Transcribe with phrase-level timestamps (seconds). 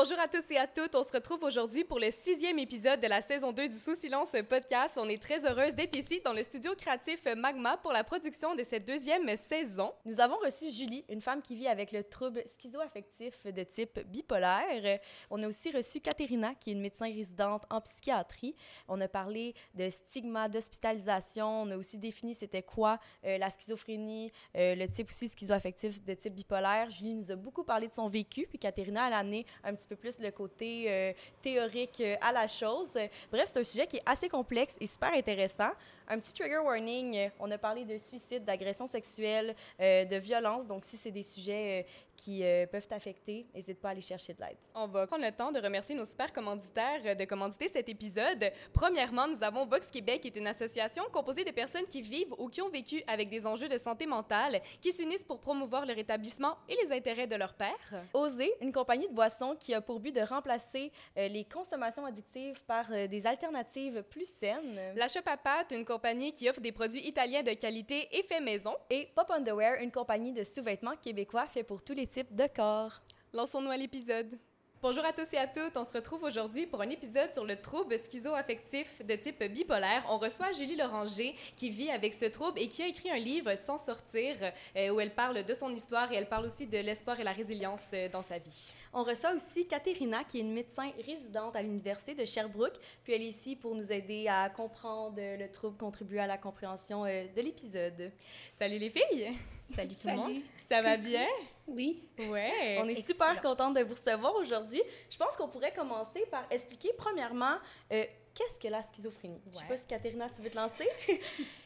[0.00, 0.94] Bonjour à tous et à toutes.
[0.94, 4.30] On se retrouve aujourd'hui pour le sixième épisode de la saison 2 du Sous Silence
[4.48, 4.96] podcast.
[4.96, 8.62] On est très heureuse d'être ici dans le studio créatif Magma pour la production de
[8.62, 9.92] cette deuxième saison.
[10.04, 15.00] Nous avons reçu Julie, une femme qui vit avec le trouble schizoaffectif de type bipolaire.
[15.30, 18.54] On a aussi reçu Katerina, qui est une médecin résidente en psychiatrie.
[18.86, 21.62] On a parlé de stigma, d'hospitalisation.
[21.62, 26.14] On a aussi défini c'était quoi euh, la schizophrénie, euh, le type aussi schizoaffectif de
[26.14, 26.88] type bipolaire.
[26.88, 29.87] Julie nous a beaucoup parlé de son vécu, puis Katerina, elle a amené un petit
[29.88, 32.90] peu plus le côté euh, théorique euh, à la chose.
[33.32, 35.70] Bref, c'est un sujet qui est assez complexe et super intéressant.
[36.10, 40.66] Un petit trigger warning, euh, on a parlé de suicide, d'agression sexuelle, de violence.
[40.66, 42.42] Donc, si c'est des sujets qui
[42.72, 44.56] peuvent t'affecter, n'hésite pas à aller chercher de l'aide.
[44.74, 48.50] On va prendre le temps de remercier nos super commanditaires de commanditer cet épisode.
[48.72, 52.48] Premièrement, nous avons Vox Québec, qui est une association composée de personnes qui vivent ou
[52.48, 56.56] qui ont vécu avec des enjeux de santé mentale, qui s'unissent pour promouvoir le rétablissement
[56.68, 58.04] et les intérêts de leur père.
[58.14, 62.90] Oser, une compagnie de boissons qui a pour but de remplacer les consommations addictives par
[62.90, 64.80] des alternatives plus saines.
[64.96, 65.97] La pâte, une compagnie
[66.32, 68.74] qui offre des produits italiens de qualité et fait maison.
[68.90, 73.00] Et Pop Underwear, une compagnie de sous-vêtements québécois fait pour tous les types de corps.
[73.32, 74.38] Lançons-nous à l'épisode.
[74.80, 75.76] Bonjour à tous et à toutes.
[75.76, 80.06] On se retrouve aujourd'hui pour un épisode sur le trouble schizoaffectif de type bipolaire.
[80.08, 83.56] On reçoit Julie Loranger qui vit avec ce trouble et qui a écrit un livre
[83.56, 84.36] Sans sortir
[84.76, 87.32] euh, où elle parle de son histoire et elle parle aussi de l'espoir et la
[87.32, 88.70] résilience euh, dans sa vie.
[88.92, 92.78] On reçoit aussi Katerina qui est une médecin résidente à l'université de Sherbrooke.
[93.02, 97.04] Puis elle est ici pour nous aider à comprendre le trouble, contribuer à la compréhension
[97.04, 98.12] euh, de l'épisode.
[98.56, 99.32] Salut les filles.
[99.74, 100.38] Salut tout le monde.
[100.68, 101.26] Ça va bien?
[101.66, 102.02] Oui.
[102.18, 102.78] Ouais.
[102.80, 104.82] On est super contente de vous recevoir aujourd'hui.
[105.10, 107.56] Je pense qu'on pourrait commencer par expliquer premièrement
[107.92, 109.40] euh, qu'est-ce que la schizophrénie?
[109.52, 110.88] Je sais pas si Katerina, tu veux te lancer?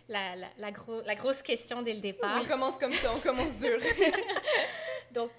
[0.08, 0.70] la, la, la,
[1.04, 2.40] la, grosse question dès le départ.
[2.42, 3.78] On commence comme ça, on commence dur.
[5.12, 5.30] Donc,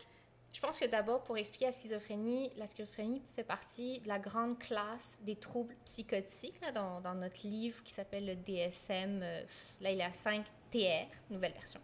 [0.53, 4.59] je pense que d'abord, pour expliquer la schizophrénie, la schizophrénie fait partie de la grande
[4.59, 6.59] classe des troubles psychotiques.
[6.61, 9.43] Là, dans, dans, notre livre qui s'appelle le DSM, euh,
[9.81, 11.79] là, il est à 5 TR, nouvelle version.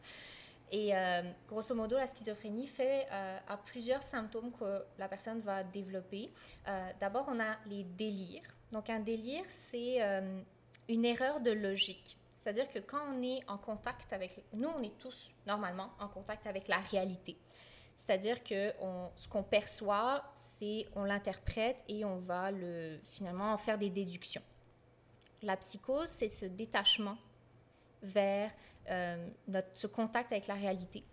[0.71, 5.63] Et euh, grosso modo, la schizophrénie fait euh, à plusieurs symptômes que la personne va
[5.63, 6.31] développer.
[6.67, 8.55] Euh, D'abord, on a les délires.
[8.71, 9.97] Donc, un délire, c'est
[10.87, 12.17] une erreur de logique.
[12.37, 14.43] C'est-à-dire que quand on est en contact avec...
[14.53, 17.35] Nous, on est tous, normalement, en contact avec la réalité.
[17.97, 18.71] C'est-à-dire que
[19.15, 24.43] ce qu'on perçoit, c'est on l'interprète et on va le, finalement en faire des déductions.
[25.41, 27.17] La psychose, c'est ce détachement
[28.03, 28.51] vers
[28.89, 31.03] euh, notre, ce contact avec la réalité.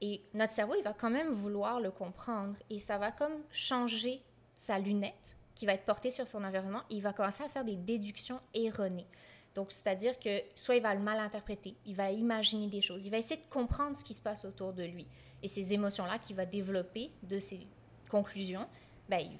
[0.00, 4.22] Et notre cerveau, il va quand même vouloir le comprendre et ça va comme changer
[4.58, 7.64] sa lunette qui va être portée sur son environnement et il va commencer à faire
[7.64, 9.06] des déductions erronées.
[9.54, 13.10] Donc, c'est-à-dire que soit il va le mal interpréter, il va imaginer des choses, il
[13.10, 15.06] va essayer de comprendre ce qui se passe autour de lui.
[15.42, 17.66] Et ces émotions-là qu'il va développer de ces
[18.10, 18.66] conclusions,
[19.08, 19.38] ben, il,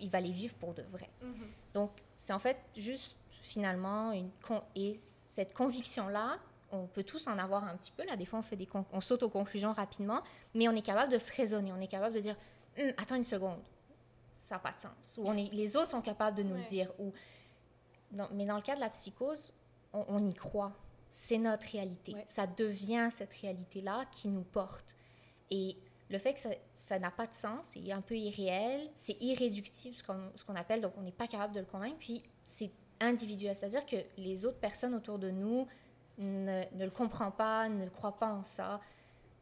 [0.00, 1.10] il, va les vivre pour de vrai.
[1.22, 1.74] Mm -hmm.
[1.74, 4.30] Donc, c'est en fait juste finalement une...
[4.74, 6.38] Et cette conviction-là,
[6.72, 8.04] on peut tous en avoir un petit peu.
[8.04, 10.22] Là, des fois, on, fait des on saute aux conclusions rapidement,
[10.54, 11.72] mais on est capable de se raisonner.
[11.72, 12.36] On est capable de dire
[12.76, 13.58] hm, Attends une seconde,
[14.32, 15.16] ça n'a pas de sens.
[15.18, 16.60] Ou on est, les autres sont capables de nous ouais.
[16.60, 16.92] le dire.
[16.98, 17.12] Ou,
[18.12, 19.52] non, mais dans le cas de la psychose,
[19.92, 20.72] on, on y croit.
[21.08, 22.14] C'est notre réalité.
[22.14, 22.24] Ouais.
[22.28, 24.94] Ça devient cette réalité-là qui nous porte.
[25.50, 25.76] Et
[26.08, 26.40] le fait que
[26.78, 30.80] ça n'a pas de sens, c'est un peu irréel, c'est irréductible, ce qu'on qu appelle,
[30.80, 31.96] donc on n'est pas capable de le convaincre.
[31.98, 32.70] Puis c'est
[33.00, 35.66] individuel, c'est-à-dire que les autres personnes autour de nous
[36.20, 38.80] ne, ne, le comprend pas, ne croit pas en ça,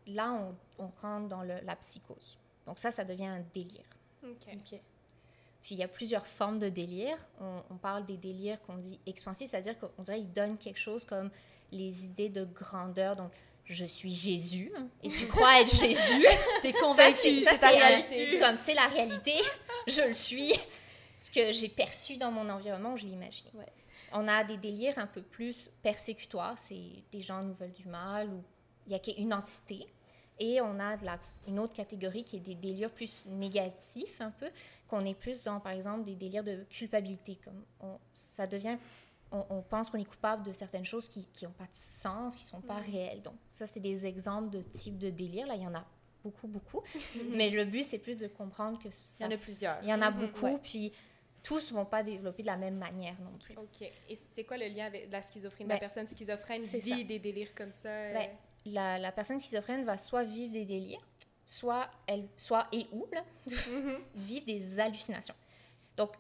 [0.07, 0.33] là,
[0.79, 2.39] on, on rentre dans le, la psychose.
[2.67, 3.85] Donc ça, ça devient un délire.
[4.23, 4.59] Okay.
[4.65, 4.83] Okay.
[5.63, 7.17] Puis il y a plusieurs formes de délire.
[7.41, 11.05] On, on parle des délires qu'on dit expansifs, c'est-à-dire qu'on dirait qu'ils donnent quelque chose
[11.05, 11.31] comme
[11.73, 13.17] les idées de grandeur.
[13.17, 13.33] Donc,
[13.65, 16.25] je suis Jésus hein, et tu crois être Jésus.
[16.63, 18.39] T'es convaincu, c'est ta réalité.
[18.39, 19.35] Comme c'est la réalité,
[19.87, 20.55] je le suis.
[21.21, 23.07] Ce que j'ai perçu dans mon environnement, je.
[23.07, 23.67] Ouais.
[24.13, 28.29] On a des délires un peu plus persécutoires, c'est des gens nous veulent du mal
[28.29, 28.43] ou
[28.87, 29.87] il y a une entité.
[30.41, 34.31] Et on a de la, une autre catégorie qui est des délires plus négatifs un
[34.31, 34.49] peu,
[34.87, 37.39] qu'on est plus dans, par exemple, des délires de culpabilité.
[37.45, 38.79] Comme on, ça devient,
[39.33, 42.45] on, on pense qu'on est coupable de certaines choses qui n'ont pas de sens, qui
[42.45, 42.91] ne sont pas mmh.
[42.91, 43.23] réelles.
[43.23, 45.47] Donc ça, c'est des exemples de types de délires.
[45.47, 45.85] Là, il y en a
[46.23, 46.83] beaucoup, beaucoup.
[47.31, 49.27] Mais le but, c'est plus de comprendre que ça...
[49.27, 49.83] Il y en a plusieurs.
[49.83, 50.59] Il y en a beaucoup, ouais.
[50.63, 50.93] puis
[51.49, 53.57] tous vont pas développer de la même manière non plus.
[53.57, 53.81] OK.
[54.09, 55.69] Et c'est quoi le lien avec la schizophrénie?
[55.69, 57.03] la Ben, personne schizophrène vit ça.
[57.05, 57.89] des délires comme ça?
[57.89, 58.29] euh, Ben,
[58.67, 61.01] la, la personne schizophrène va soit vivre des délires,
[61.45, 63.23] soit elle, soit et ou là,
[63.71, 63.99] mhm.
[64.15, 65.35] vivre des hallucinations.
[65.97, 66.13] Donc,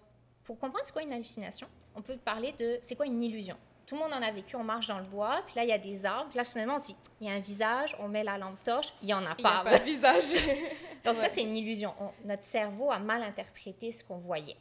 [0.45, 3.57] pour comprendre c'est quoi une hallucination, on peut parler de c'est quoi une illusion.
[3.85, 5.73] Tout le monde en a vécu, on marche dans le bois, puis là, il y
[5.73, 8.09] a des arbres, puis là, soudainement, on se dit, il y a un visage, on
[8.09, 9.65] met la lampe torche, il y en a Il y a pas.
[9.65, 10.25] pas de visage.
[11.05, 11.95] Donc ça, c'est une illusion.
[12.01, 14.57] On- notre cerveau a mal interprété ce qu'on voyait.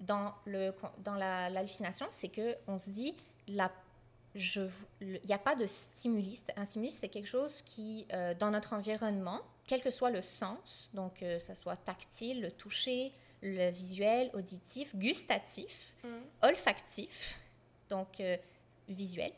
[0.00, 3.14] Dans, le, dans la- l'hallucination, c'est que on se dit,
[3.48, 3.70] la,
[4.34, 6.36] il n'y a pas de stimuli.
[6.36, 10.22] C'est- Un stimuli, c'est quelque chose qui, euh, dans notre environnement, quel que soit le
[10.22, 13.12] sens, donc que ce soit tactile, le toucher,
[13.42, 16.22] le visuel, auditif, gustatif, Mhm.
[16.42, 17.38] olfactif,
[17.88, 18.36] donc euh,
[18.88, 19.32] visuel,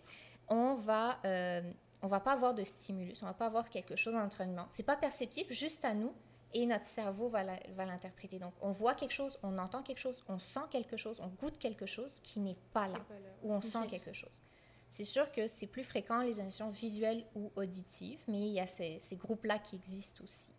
[0.49, 1.61] on va, euh,
[2.03, 4.67] on va pas avoir de stimulus, on va pas avoir quelque chose dans notre environnement.
[4.71, 6.13] C'est pas perceptible, juste à nous,
[6.57, 8.39] et notre cerveau va l'interpréter.
[8.39, 11.59] Donc, on voit quelque chose, on entend quelque chose, on sent quelque chose, on goûte
[11.59, 13.05] quelque chose qui n'est pas là,
[13.43, 14.41] ou on sent quelque chose.
[14.89, 18.67] C'est sûr que c'est plus fréquent les émotions visuelles ou auditives, mais il y a
[18.67, 20.53] ces, ces groupes-là qui existent aussi.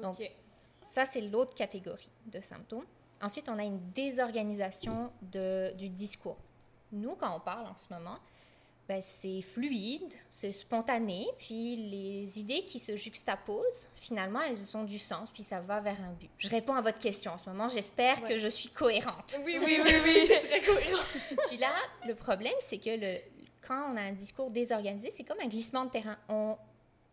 [0.00, 0.16] Donc.
[0.84, 2.84] Ça, c'est l'autre catégorie de symptômes.
[3.22, 6.36] Ensuite, on a une désorganisation de, du discours.
[6.92, 8.18] Nous, quand on parle en ce moment,
[8.88, 14.98] ben, c'est fluide, c'est spontané, puis les idées qui se juxtaposent, finalement, elles ont du
[14.98, 16.30] sens, puis ça va vers un but.
[16.38, 18.28] Je réponds à votre question en ce moment, j'espère Ouais.
[18.30, 19.38] que je suis cohérente.
[19.44, 21.02] Oui, oui, oui, oui, c'est très cohérent.
[21.48, 21.72] Puis là,
[22.06, 23.18] le problème, c'est que le,
[23.66, 26.18] quand on a un discours désorganisé, c'est comme un glissement de terrain.
[26.28, 26.56] On,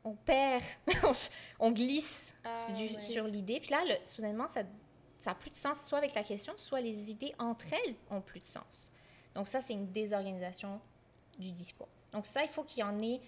[0.03, 0.63] on perd,
[1.59, 2.99] on, glisse Ah, du- ouais.
[2.99, 3.61] sur l'idée.
[3.61, 7.11] Puis là, le- soudainement, ça n'a plus de sens, soit avec la question, soit les
[7.11, 8.91] idées entre elles ont plus de sens.
[9.35, 10.81] Donc ça, c'est une désorganisation
[11.37, 11.87] du discours.
[12.11, 13.21] Donc ça, il faut qu'il y en ait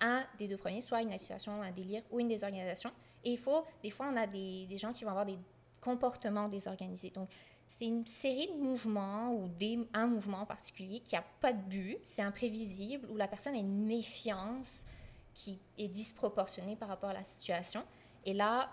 [0.00, 2.90] un des deux premiers, soit une hallucination, un délire ou une désorganisation.
[3.24, 5.38] Et il faut, des fois, on a des, gens qui vont avoir des
[5.80, 7.10] comportements désorganisés.
[7.10, 7.28] Donc,
[7.68, 9.48] c'est une série de mouvements ou
[9.92, 13.58] un mouvement en particulier qui n'a pas de but, c'est imprévisible, où la personne a
[13.58, 14.86] une méfiance
[15.34, 17.84] qui est disproportionnée par rapport à la situation.
[18.24, 18.70] Et là,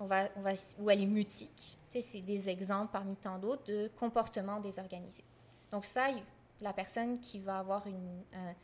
[0.00, 1.78] on va, on va, où elle est mutique.
[1.90, 5.24] Tu sais, c'est des exemples parmi tant d'autres de comportements désorganisés.
[5.70, 6.08] Donc ça,
[6.60, 8.54] la personne qui va avoir une, un-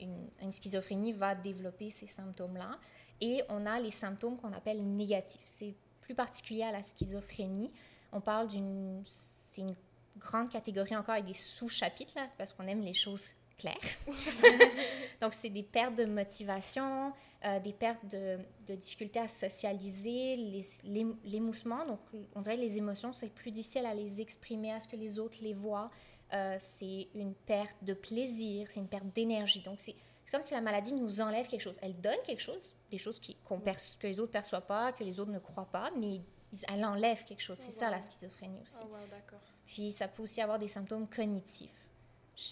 [0.00, 2.78] une, une schizophrénie va développer ces symptômes-là.
[3.20, 5.40] Et on a les symptômes qu'on appelle négatifs.
[5.44, 7.72] C'est plus particulier à la schizophrénie.
[8.12, 9.02] On parle d'une...
[9.06, 9.74] C'est une
[10.18, 13.74] grande catégorie encore avec des sous-chapitres, là, parce qu'on aime les choses claires.
[15.20, 17.12] Donc, c'est des pertes de motivation,
[17.44, 21.84] euh, des pertes de, de difficulté à socialiser, les- l'ém- l'émoussement.
[21.86, 21.98] Donc,
[22.34, 25.18] on dirait que les émotions, c'est plus difficile à les exprimer, à ce que les
[25.18, 25.90] autres les voient.
[26.32, 29.60] Euh, c'est une perte de plaisir, c'est une perte d'énergie.
[29.60, 29.94] Donc, c'est
[30.30, 31.78] comme si la maladie nous enlève quelque chose.
[31.80, 35.18] Elle donne quelque chose, des choses qui, que les autres ne perçoivent pas, que les
[35.20, 36.20] autres ne croient pas, mais
[36.68, 37.58] elle enlève quelque chose.
[37.58, 38.84] C'est Oh, ça, la schizophrénie aussi.
[38.84, 39.38] Oh, wow.
[39.66, 41.70] Puis ça peut aussi avoir des symptômes cognitifs.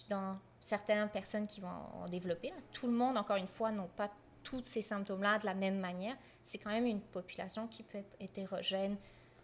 [0.09, 3.89] Dans certaines personnes qui vont en développer, là, tout le monde, encore une fois, n'ont
[3.89, 4.11] pas
[4.43, 6.17] tous ces symptômes-là de la même manière.
[6.43, 8.97] C'est quand même une population qui peut être hétérogène.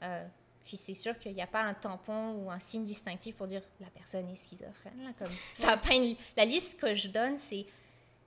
[0.02, 0.26] Euh,
[0.64, 3.62] puis c'est sûr qu'il n'y a pas un tampon ou un signe distinctif pour dire
[3.80, 5.02] la personne est schizophrène.
[5.04, 7.66] Là, comme ça a pas une- La liste que je donne, c'est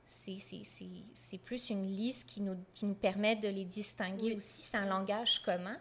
[0.07, 0.85] c'est- c'est- c'est
[1.15, 4.35] c'est plus une liste qui nous, qui nous permet de les distinguer Oui.
[4.35, 4.61] aussi.
[4.61, 5.75] C'est un langage commun,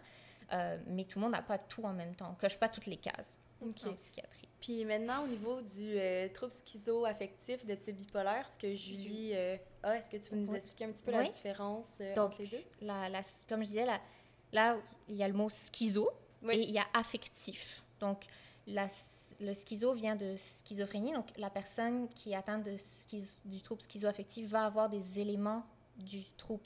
[0.51, 2.29] euh, mais tout le monde n'a pas tout en même temps.
[2.29, 3.85] On ne coche pas toutes les cases OK.
[3.85, 4.49] en psychiatrie.
[4.59, 9.57] Puis maintenant, au niveau du euh, trouble schizo-affectif de type bipolaire, ce que Julie euh,
[9.83, 12.41] a, est-ce que tu veux nous expliquer un petit peu la différence euh, Donc, entre
[12.41, 12.63] les deux?
[12.81, 14.01] La, la- comme je disais, la-
[14.53, 16.09] là, il y a le mot schizo
[16.45, 16.55] Oui.
[16.55, 17.83] et il y a affectif.
[17.99, 18.25] Donc,
[18.67, 18.87] la-
[19.39, 21.13] le schizo vient de schizophrénie.
[21.13, 22.77] Donc, la personne qui est atteinte de
[23.45, 25.65] du trouble schizo-affectif va avoir des éléments
[25.97, 26.63] du trouble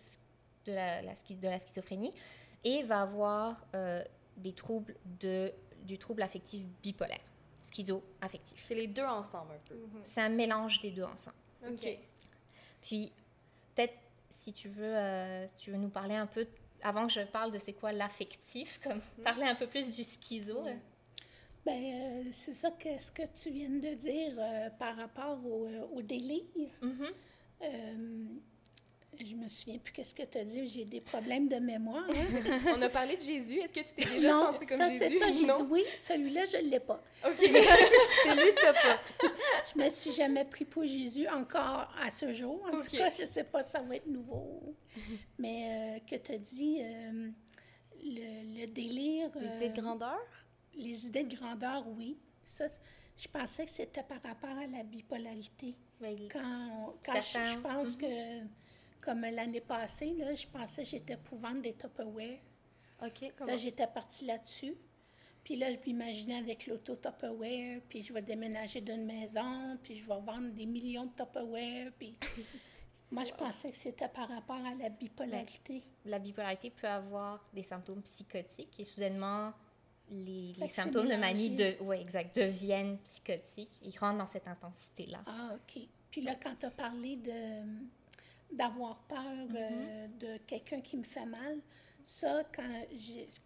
[0.66, 2.14] de la, la schi- de la schizophrénie
[2.64, 4.04] et va avoir euh,
[4.38, 5.52] des troubles de,
[5.84, 7.20] du trouble affectif bipolaire,
[7.62, 8.60] schizo-affectif.
[8.64, 9.76] C'est les deux ensemble un peu.
[9.76, 10.00] Mhm.
[10.04, 11.38] C'est un mélange des deux ensemble.
[11.68, 11.98] OK.
[12.82, 13.12] Puis,
[13.76, 13.96] peut-être,
[14.30, 16.48] si tu veux, euh, si tu veux nous parler un peu,
[16.84, 20.62] avant que je parle de c'est quoi l'affectif, comme parler un peu plus du schizo.
[20.64, 20.80] Mm.
[21.68, 25.86] euh, c'est ça que ce que tu viens de dire euh, par rapport au, euh,
[25.94, 26.44] au délire.
[26.82, 27.08] Mhm.
[27.62, 28.24] Euh,
[29.26, 30.66] je me souviens plus qu'est-ce que tu as dit.
[30.68, 32.08] J'ai des problèmes de mémoire.
[32.10, 32.60] hein.
[32.78, 33.60] On a parlé de Jésus.
[33.60, 35.18] Est-ce que tu t'es déjà non, senti comme ça c'est Jésus?
[35.18, 35.32] ça.
[35.32, 37.02] J'ai dit oui, celui-là je l'ai pas.
[37.26, 37.34] OK.
[37.40, 39.02] C'est lui que t'as pas.
[39.74, 42.64] Je me suis jamais pris pour Jésus encore à ce jour.
[42.72, 44.76] En tout cas, je sais pas, ça va être nouveau.
[45.38, 47.30] Mais euh, que tu as dit euh,
[48.04, 49.30] le, le délire.
[49.40, 50.20] Les euh, idées de grandeur?
[50.76, 52.18] Les idées de grandeur, oui.
[52.44, 52.66] Ça,
[53.18, 55.76] je pensais que c'était par rapport à la bipolarité.
[56.00, 58.06] Ben, Quand, quand je, pense que,
[59.02, 62.40] comme l'année passée, là, je pensais que j'étais pour vendre des Tupperware.
[63.04, 63.34] OK.
[63.46, 64.76] Là, j'étais partie là-dessus.
[65.44, 70.04] Puis là, je m'imaginais avec l'auto Tupperware, puis je vais déménager d'une maison, puis je
[70.06, 72.16] vais vendre des millions de Tupperware, puis...
[73.12, 75.82] Moi, je pensais que c'était par rapport à la bipolarité.
[76.06, 79.52] La bipolarité peut avoir des symptômes psychotiques et soudainement,
[80.12, 83.72] les, symptômes de manie de, ouais, exact, deviennent psychotiques.
[83.82, 85.24] Ils rentrent dans cette intensité-là.
[85.26, 85.82] Ah, OK.
[86.12, 87.56] Puis là, quand tu as parlé de
[88.52, 91.60] d'avoir peur euh, de quelqu'un qui me fait mal,
[92.04, 92.86] ça, quand,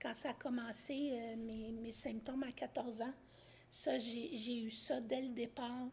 [0.02, 3.14] quand ça a commencé, euh, mes, mes symptômes à 14 ans,
[3.70, 5.88] ça, j'ai eu ça dès le départ.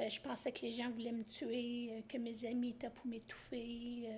[0.00, 4.08] Euh, je pensais que les gens voulaient me tuer, que mes amis étaient pour m'étouffer.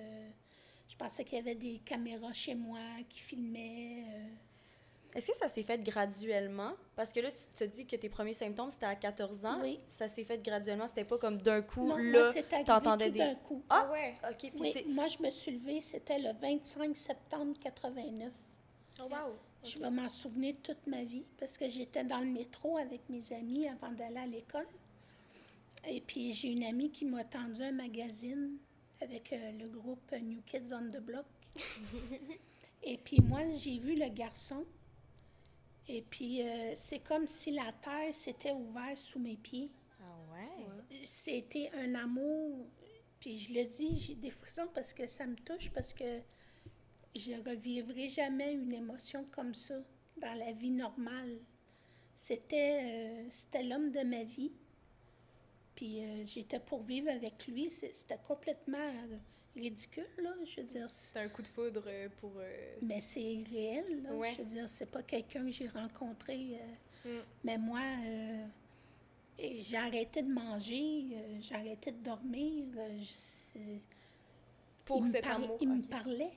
[0.87, 2.79] je pensais qu'il y avait des caméras chez moi
[3.09, 4.05] qui filmaient.
[5.15, 6.73] Est-ce que ça s'est fait graduellement?
[6.95, 9.59] Parce que là, tu te dis que tes premiers symptômes, c'était à 14 ans.
[9.61, 9.79] Oui.
[9.87, 10.87] Ça s'est fait graduellement.
[10.87, 12.31] C'était pas comme d'un coup, non, là,
[12.63, 13.19] t'entendais des...
[13.19, 13.63] d'un coup.
[13.69, 13.89] Ah!
[13.91, 14.15] ouais.
[14.29, 18.31] OK, puis Oui, moi, je me suis levée, c'était le 25 septembre 89.
[18.99, 19.35] Oh, wow.
[19.63, 23.33] Je vais m'en souvenir toute ma vie parce que j'étais dans le métro avec mes
[23.33, 24.67] amis avant d'aller à l'école.
[25.87, 28.57] Et puis j'ai une amie qui m'a tendu un magazine
[29.01, 31.25] avec euh, le groupe New Kids on the Block.
[32.83, 34.65] Et puis moi, j'ai vu le garçon.
[35.89, 39.71] Et puis euh, c'est comme si la terre s'était ouverte sous mes pieds.
[39.99, 41.03] Ah ouais?
[41.03, 42.67] C'était un amour.
[43.19, 46.21] Puis je le dis, j'ai des frissons parce que ça me touche, parce que
[47.15, 49.75] je ne revivrai jamais une émotion comme ça
[50.17, 51.39] dans la vie normale.
[52.15, 54.51] C'était euh, c'était l'homme de ma vie.
[55.73, 57.71] Puis euh, j'étais pour vivre avec lui.
[57.71, 59.17] C'était complètement euh,
[59.55, 60.33] ridicule, là.
[60.45, 62.31] Je veux dire, c'est- un coup de foudre euh, pour.
[62.37, 64.13] euh, mais c'est réel, là.
[64.13, 64.31] Ouais.
[64.31, 66.59] Je veux dire, c'est pas quelqu'un que j'ai rencontré.
[66.61, 66.65] euh,
[67.05, 67.23] Mm.
[67.45, 68.45] Mais moi, euh,
[69.39, 71.05] j'ai arrêté de manger,
[71.39, 72.65] j'ai arrêté de dormir.
[72.99, 73.59] je-
[74.85, 75.57] Pour il me cet parle- amour.
[75.61, 76.31] Il me parlait.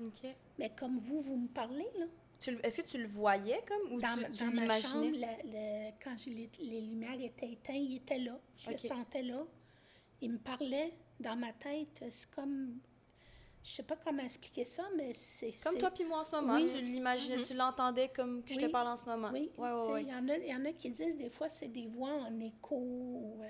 [0.00, 0.28] OK.
[0.58, 2.06] Mais comme vous, vous me parlez, là.
[2.64, 5.92] Est-ce que tu le voyais comme ou Dans, tu, ma- tu dans ma chambre, la-
[6.02, 8.38] quand les, les lumières étaient éteintes, il était là.
[8.58, 9.42] Je le sentais là.
[10.20, 12.04] Il me parlait dans ma tête.
[12.10, 12.78] C'est comme.
[13.64, 15.52] Je sais pas comment expliquer ça, mais c'est.
[15.62, 16.70] Comme toi puis moi en ce moment, Oui.
[16.72, 16.80] tu
[17.36, 17.42] Mhm.
[17.44, 18.70] tu l'entendais comme que je te Oui.
[18.70, 19.30] parle en ce moment.
[19.32, 20.12] Oui, ouais, sais, ouais, il ouais.
[20.12, 22.38] y, en a- il y en a qui disent des fois c'est des voix en
[22.40, 22.76] écho.
[22.76, 23.48] ou, euh,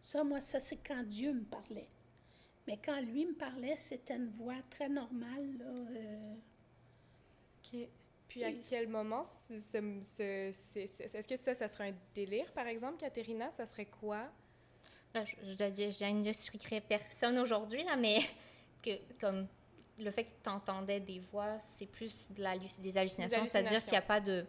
[0.00, 1.88] ça, moi, ça, c'est quand Dieu me parlait.
[2.66, 5.56] Mais quand lui me parlait, c'était une voix très normale.
[5.58, 6.34] Là, euh,
[7.74, 7.88] OK.
[8.28, 13.50] Puis à quel moment est-ce que ça, ça serait un délire, par exemple, Katerina?
[13.50, 14.30] Ça serait quoi?
[15.14, 15.90] Là, je, je dois dire,
[16.88, 18.18] personne aujourd'hui, là, mais
[18.82, 19.46] que comme
[19.98, 23.92] le fait que tu entendais des voix, c'est plus de la, des hallucinations, c'est-à-dire qu'il
[23.92, 24.46] n'y a pas de.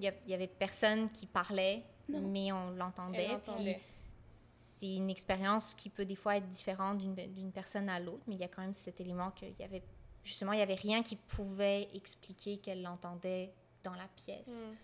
[0.00, 2.20] Il y, a- il y avait personne qui parlait, Non.
[2.20, 3.36] mais on l'entendait.
[3.56, 3.76] Puis
[4.24, 8.40] c'est une expérience qui peut des fois être différente d'une personne à l'autre, mais il
[8.40, 9.82] y a quand même cet élément qu'il y avait.
[10.22, 14.46] Justement, il n'y avait rien qui pouvait expliquer qu'elle l'entendait dans la pièce.
[14.46, 14.74] Hmm.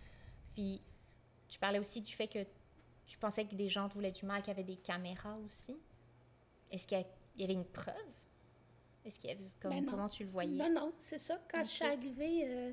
[0.53, 0.81] Puis,
[1.47, 2.39] tu parlais aussi du fait que
[3.07, 5.77] tu pensais que des gens te voulaient du mal, qu'il y avait des caméras aussi.
[6.71, 7.03] Est-ce qu'il
[7.37, 7.95] y, avait une preuve?
[9.05, 9.49] Est-ce qu'il y avait...
[9.59, 10.51] Comme, Ben comment tu le voyais?
[10.57, 11.39] Non, non, c'est ça.
[11.49, 12.71] Quand je suis arrivée, euh,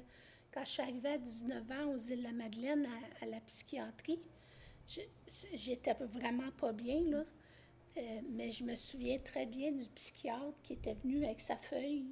[0.53, 3.41] quand je suis arrivée à 19 ans aux îles de la Madeleine à, à la
[3.41, 4.21] psychiatrie,
[4.89, 5.01] je-
[5.55, 7.25] j'étais vraiment pas bien, là.
[7.99, 12.07] Euh, mais je me souviens très bien du psychiatre qui était venu avec sa feuille,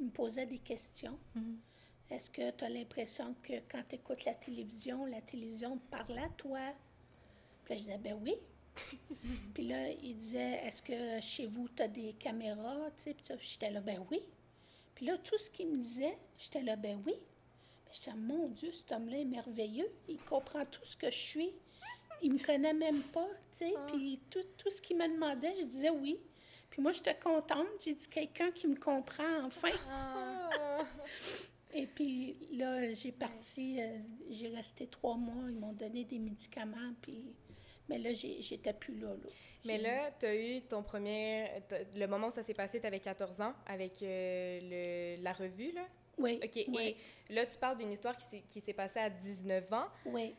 [0.00, 1.18] il me posait des questions.
[1.34, 1.58] Mhm.
[2.10, 6.16] Est-ce que tu as l'impression que quand tu écoutes la télévision, la télévision te parle
[6.18, 6.72] à toi?
[7.68, 8.34] Puis là, je disais, ben oui.
[9.54, 12.90] puis là, il disait, est-ce que chez vous, tu as des caméras?
[12.96, 14.22] Puis j'étais là, ben oui.
[14.94, 17.14] Puis là, tout ce qu'il me disait, j'étais là, ben oui.
[17.84, 19.90] Mais j'étais, mon Dieu, cet homme-là est merveilleux.
[20.08, 21.52] Il comprend tout ce que je suis.
[22.22, 23.74] Il me connaît même pas, tu sais.
[23.88, 26.18] Puis tout, tout ce qu'il me demandait, je disais oui.
[26.70, 27.66] Puis moi, j'étais contente.
[27.84, 29.70] J'ai dit, quelqu'un qui me comprend, enfin.
[29.90, 30.48] Ah.
[31.74, 33.98] Et puis là, j'ai parti, euh,
[34.30, 37.34] j'ai resté trois mois, ils m'ont donné des médicaments, puis...
[37.88, 39.30] Mais là, j'étais plus là, là.
[39.64, 41.48] Mais là, tu as eu ton premier.
[41.94, 45.72] Le moment où ça s'est passé, tu avais 14 ans avec euh, le- la revue,
[45.72, 45.86] là?
[46.18, 46.64] Oui, OK.
[46.68, 46.96] oui,
[47.28, 49.86] Et là, tu parles d'une histoire qui s'est- passée à 19 ans.
[50.06, 50.34] oui.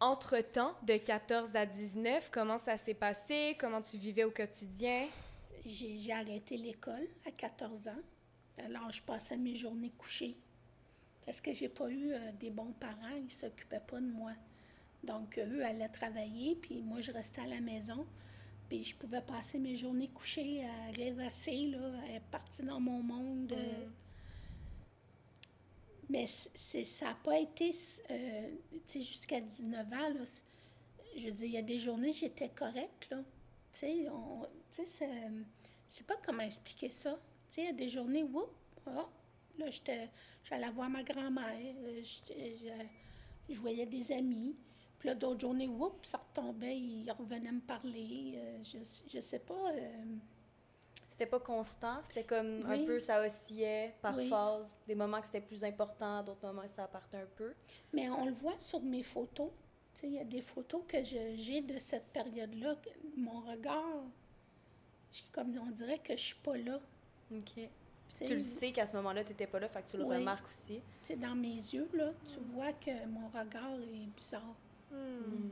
[0.00, 3.56] Entre-temps, de 14 à 19, comment ça s'est passé?
[3.58, 5.06] Comment tu vivais au quotidien?
[5.64, 8.02] J'ai j'ai arrêté l'école à 14 ans.
[8.58, 10.36] Alors, je passais mes journées couchées.
[11.24, 14.32] Parce que j'ai pas eu euh, des bons parents, ils s'occupaient pas de moi.
[15.04, 18.06] Donc, eux allaient travailler, puis moi, je restais à la maison.
[18.68, 23.02] Puis je pouvais passer mes journées couchées à rêvasser, là, à être partie dans mon
[23.02, 23.52] monde.
[23.52, 23.84] euh,
[26.10, 27.72] Mais c'est, ça n'a pas été,
[28.10, 30.24] euh, tu sais, jusqu'à 19 ans, là,
[31.16, 33.18] je veux dire, il y a des journées, j'étais correcte, là.
[33.72, 35.28] Tu sais, on- tu sais, c'est-
[35.88, 37.18] je sais pas comment expliquer ça.
[37.50, 38.50] Tu sais, il y a des journées, whoop,
[38.86, 39.08] ah,
[39.58, 40.10] là, j'étais,
[40.44, 42.02] j'allais voir ma grand-mère, euh,
[43.48, 44.54] je voyais des amis.
[45.04, 48.32] Puis là, d'autres journées, oups, ça retombait, ils revenaient me parler.
[48.36, 48.78] Euh, je,
[49.12, 49.70] je sais pas.
[49.74, 50.04] euh,
[51.10, 54.30] C'était pas constant, c'était comme un peu, ça oscillait par Oui.
[54.30, 54.80] phase.
[54.86, 57.52] Des moments que c'était plus important, d'autres moments que ça partait un peu.
[57.92, 59.50] Mais on le voit sur mes photos.
[59.94, 62.74] Tu sais, il y a des photos que j'ai de cette période-là.
[63.18, 64.04] Mon regard,
[65.32, 66.80] comme on dirait que je suis pas là.
[67.30, 67.60] OK.
[68.16, 70.16] Tu le sais qu'à ce moment-là, tu n'étais pas là, fait que tu le Oui.
[70.16, 70.80] remarques aussi.
[71.02, 74.56] sais, dans mes yeux, là, tu vois que mon regard est bizarre.
[74.94, 75.50] Hmm.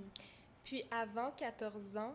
[0.65, 2.15] Puis avant 14 ans,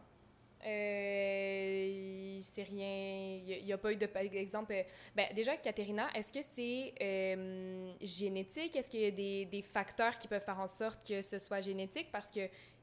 [0.66, 3.40] euh, c'est rien.
[3.46, 4.06] Il n'y a, pas eu de.
[4.06, 4.84] Par exemple, euh,
[5.16, 8.76] ben, déjà, Katerina, est-ce que c'est euh, génétique?
[8.76, 11.62] Est-ce qu'il y a des, des facteurs qui peuvent faire en sorte que ce soit
[11.62, 12.12] génétique?
[12.12, 12.40] Parce que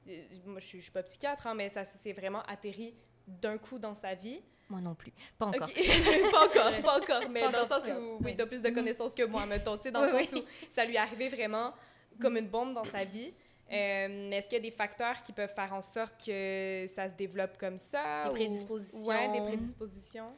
[0.08, 2.94] euh, moi, je ne suis pas psychiatre, hein, mais ça s'est vraiment atterri
[3.26, 4.40] d'un coup dans sa vie.
[4.68, 5.12] Moi non plus.
[5.38, 5.68] Pas encore.
[6.30, 8.36] Pas encore, pas encore, mais Pas dans le sens où, oui, Oui.
[8.36, 10.86] t'as plus de connaissances que moi, mettons, tu sais, dans le Oui, sens où ça
[10.86, 11.74] lui est arrivé vraiment
[12.18, 13.32] comme une bombe dans sa vie.
[13.74, 17.14] Euh, est-ce qu'il y a des facteurs qui peuvent faire en sorte que ça se
[17.14, 18.24] développe comme ça?
[18.24, 19.06] Des ou- prédispositions.
[19.06, 20.32] Ouais, des prédispositions.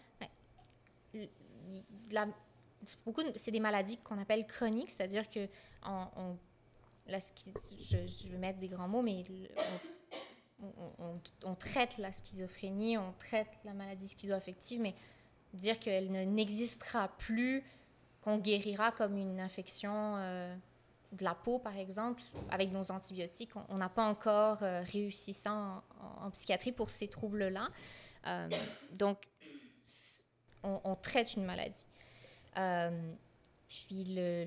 [2.10, 2.26] La-
[2.84, 5.48] c'est beaucoup de- c'est des maladies qu'on appelle chroniques, c'est-à-dire que
[5.84, 6.38] on, on-
[7.08, 9.48] la schi- je, je vais mettre des grands mots, mais le-
[10.62, 14.94] on, on- on- on traite la schizophrénie, on traite la maladie schizoaffective, mais
[15.52, 17.62] dire qu'elle ne- n'existera plus,
[18.22, 20.54] qu'on guérira comme une infection euh,
[21.12, 25.82] de la peau, par exemple, avec nos antibiotiques, on- n'a pas encore euh, réussi ça
[26.20, 27.68] en, psychiatrie pour ces troubles-là.
[28.26, 28.48] Euh,
[28.92, 29.18] donc,
[30.62, 31.86] on, traite une maladie.
[32.58, 33.12] Euh,
[33.68, 34.44] puis le,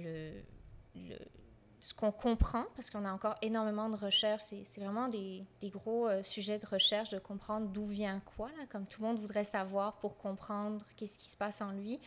[0.95, 1.17] le-
[1.81, 6.07] ce qu'on comprend, parce qu'on a encore énormément de recherches, c'est vraiment des, des gros
[6.07, 9.45] euh, sujets de recherche, de comprendre d'où vient quoi, là, comme tout le monde voudrait
[9.45, 11.99] savoir pour comprendre qu'est-ce qui se passe en lui.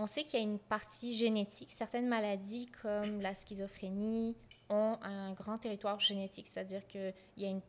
[0.00, 1.72] On sait qu'il y a une partie génétique.
[1.72, 4.36] Certaines maladies, comme la schizophrénie,
[4.70, 7.60] ont un grand territoire génétique, c'est-à-dire qu'il y a un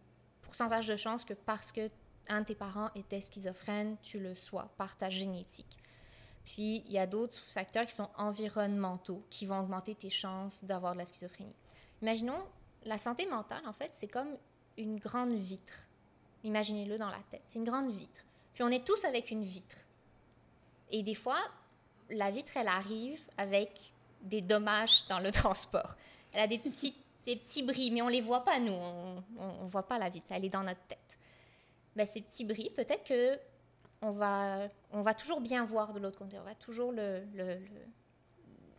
[0.43, 1.89] pourcentage de chances que parce que
[2.27, 5.79] un de tes parents était schizophrène, tu le sois par ta génétique.
[6.46, 10.94] Puis, il y a d'autres facteurs qui sont environnementaux qui vont augmenter tes chances d'avoir
[10.94, 11.55] de la schizophrénie.
[12.03, 12.44] Imaginons,
[12.83, 14.37] la santé mentale, en fait, c'est comme
[14.77, 15.87] une grande vitre.
[16.44, 17.42] Imaginez-le dans la tête.
[17.46, 18.22] C'est une grande vitre.
[18.53, 19.77] Puis, on est tous avec une vitre.
[20.92, 21.39] Et des fois,
[22.09, 25.95] la vitre, elle arrive avec des dommages dans le transport.
[26.33, 26.93] Elle a des petits,
[27.63, 28.72] bris, mais on les voit pas, nous.
[28.72, 30.27] On ne voit pas la vitre.
[30.29, 31.19] Elle est dans notre tête.
[31.95, 33.39] Ben, ces petits bris, peut-être que
[34.01, 36.39] on va, on va toujours bien voir de l'autre côté.
[36.39, 37.24] On va toujours le,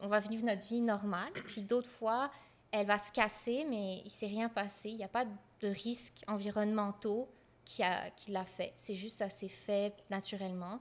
[0.01, 1.33] on va vivre notre vie normale.
[1.47, 2.31] Puis d'autres fois,
[2.71, 4.91] elle va se casser, mais il s'est rien passé.
[4.91, 7.29] Il n'y a pas de risques environnementaux
[7.65, 7.83] qui
[8.29, 8.73] l'a fait.
[8.77, 10.81] C'est juste ça s'est fait naturellement.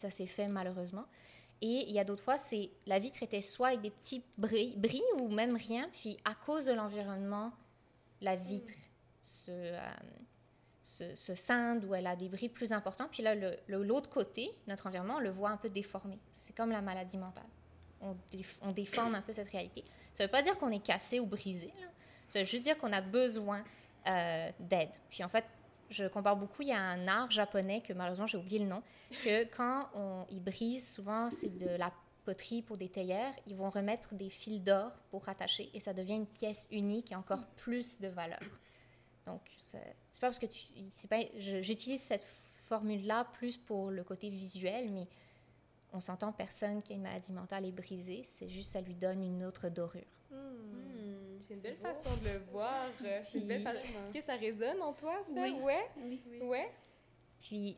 [0.00, 1.04] Ça s'est fait malheureusement.
[1.60, 4.74] Et il y a d'autres fois, c'est la vitre était soit avec des petits bris,
[4.78, 5.90] bris ou même rien.
[5.92, 7.52] Puis à cause de l'environnement,
[8.22, 8.72] la vitre
[9.20, 9.78] se, euh,
[10.80, 13.08] se, se scinde ou elle a des bris plus importants.
[13.12, 16.18] Puis là, le- le- l'autre côté, notre environnement, on le voit un peu déformé.
[16.32, 17.44] C'est comme la maladie mentale.
[18.00, 19.84] On, déf- on déforme un peu cette réalité.
[20.14, 21.66] Ça ne veut pas dire qu'on est cassé ou brisé.
[21.78, 21.86] là.
[22.30, 23.62] Ça veut juste dire qu'on a besoin
[24.06, 24.88] euh, d'aide.
[25.10, 25.44] Puis en fait,
[25.90, 26.62] je compare beaucoup.
[26.62, 28.82] Il y a un art japonais que malheureusement j'ai oublié le nom,
[29.24, 31.92] que quand on, ils brisent, souvent c'est de la
[32.24, 36.14] poterie pour des théières, ils vont remettre des fils d'or pour rattacher et ça devient
[36.14, 38.40] une pièce unique et encore plus de valeur.
[39.26, 39.78] Donc c'est
[40.20, 42.24] pas parce que tu, c'est pas, j'utilise cette
[42.68, 45.08] formule-là plus pour le côté visuel, mais
[45.92, 49.22] on s'entend personne qui a une maladie mentale est brisée, c'est juste ça lui donne
[49.22, 50.02] une autre dorure.
[50.30, 50.99] Hmm,
[51.50, 51.88] C'est une belle beau.
[51.88, 52.86] façon de le voir.
[53.04, 54.04] euh, c'est une belle fa- Vraiment.
[54.04, 55.42] Est-ce que ça résonne en toi, ça?
[55.42, 55.56] Oui.
[55.60, 55.90] Ouais?
[55.98, 56.22] Oui.
[56.42, 56.70] Ouais?
[57.40, 57.76] Puis,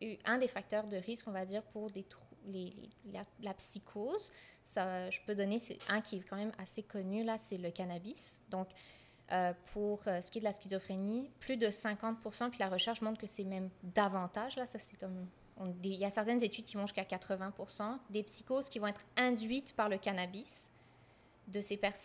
[0.00, 2.70] l- un des facteurs de risque, on va dire, pour des trou- les,
[3.04, 4.32] les- la, la psychose,
[4.64, 7.70] ça, je peux donner c'est un qui est quand même assez connu, là, c'est le
[7.70, 8.40] cannabis.
[8.48, 8.68] Donc,
[9.30, 13.00] euh, pour euh, ce qui est de la schizophrénie, plus de 50% puis la recherche
[13.02, 15.28] montre que c'est même davantage, là, ça c'est comme...
[15.56, 18.88] on- des- Il y a certaines études qui vont jusqu'à 80% des psychoses qui vont
[18.88, 20.70] être induites par le cannabis
[21.48, 21.96] de ces, pers-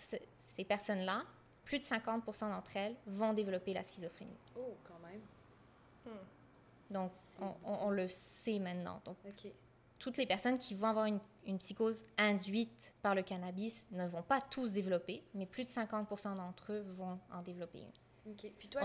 [0.47, 1.23] ces personnes-là,
[1.65, 4.37] plus de 50% d'entre elles vont développer la schizophrénie.
[4.57, 5.21] Oh, quand même.
[6.89, 9.01] Donc, C'est on, on- on le sait maintenant.
[9.03, 9.17] Donc,
[9.99, 14.21] toutes les personnes qui vont avoir une, une psychose induite par le cannabis ne vont
[14.21, 18.31] pas tous développer, mais plus de 50% d'entre eux vont en développer une.
[18.31, 18.51] OK.
[18.57, 18.81] Puis toi,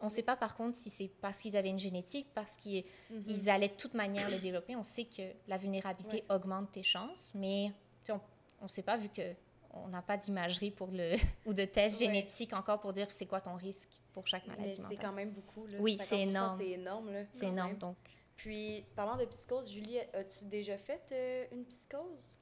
[0.00, 2.84] On ne sait pas par contre si c'est parce qu'ils avaient une génétique, parce qu'ils.
[3.10, 3.48] Mhm.
[3.48, 4.76] allaient de toute manière le développer.
[4.76, 7.72] On sait que la vulnérabilité augmente tes chances, mais
[8.08, 9.34] on ne sait pas vu que
[9.74, 11.14] on n'a pas d'imagerie pour le
[11.46, 12.06] ou de test Ouais.
[12.06, 15.30] génétique encore pour dire c'est quoi ton risque pour chaque Mais maladie c'est quand même
[15.30, 15.78] beaucoup, là.
[15.80, 16.58] Oui, 50%, c'est énorme.
[16.60, 17.22] C'est énorme, là.
[17.32, 17.68] C'est quand énorme.
[17.70, 17.78] même.
[17.78, 17.96] Donc,
[18.36, 22.38] Puis, parlant de psychose, Julie, as-tu déjà fait euh, une psychose?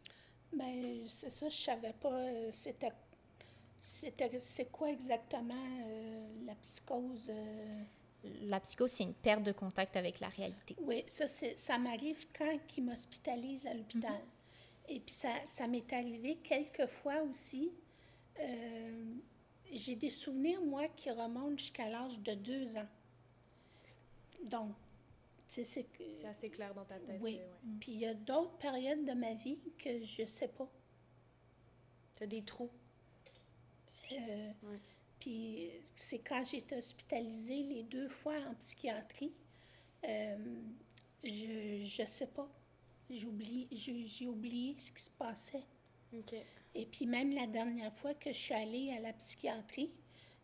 [0.52, 2.12] Ben, c'est ça, je savais pas.
[2.12, 2.90] euh, C'était.
[3.78, 5.54] C'était, c'est quoi exactement
[5.86, 7.28] euh, la psychose?
[7.30, 7.82] euh?
[8.42, 10.76] La psychose, c'est une perte de contact avec la réalité.
[10.82, 14.20] Oui, ça, c'est, ça m'arrive quand ils m'hospitalisent à l'hôpital.
[14.90, 17.72] Et puis ça, ça m'est arrivé quelques fois aussi.
[18.40, 19.14] Euh,
[19.72, 22.88] j'ai des souvenirs, moi, qui remontent jusqu'à l'âge de deux ans.
[24.44, 24.74] Donc,
[25.48, 25.86] tu sais, c'est...
[26.16, 27.20] C'est assez clair dans ta tête.
[27.22, 27.40] Oui.
[27.80, 30.68] Puis il y a d'autres périodes de ma vie que je sais pas.
[32.16, 32.70] Tu as des trous.
[34.12, 34.80] Euh, Ouais.
[35.20, 39.32] Puis c'est quand j'ai été hospitalisée les deux fois en psychiatrie.
[40.04, 40.36] euh,
[41.22, 42.48] je je sais pas.
[43.10, 45.64] J'ai oublié ce qui se passait.
[46.74, 49.90] Et puis même la dernière fois que je suis allée à la psychiatrie,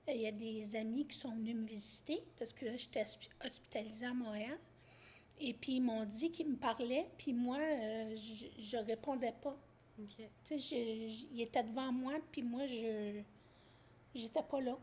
[0.08, 3.02] euh, il y a des amis qui sont venus me visiter parce que là, j'étais
[3.02, 4.58] hospi- hospitalisée à Montréal.
[5.38, 9.56] Et puis ils m'ont dit qu'ils me parlaient, puis moi, euh, je, je répondais pas.
[9.98, 10.16] OK.
[10.16, 13.20] Tu sais, je- je- il était devant moi, puis moi, je
[14.14, 14.78] j'étais pas là.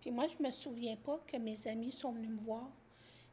[0.00, 2.70] Puis moi, je me souviens pas que mes amis sont venus me voir.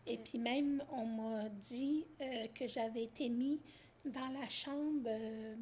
[0.08, 3.60] Et puis même, on m'a dit euh, que j'avais été mis
[4.06, 5.56] dans la chambre, euh,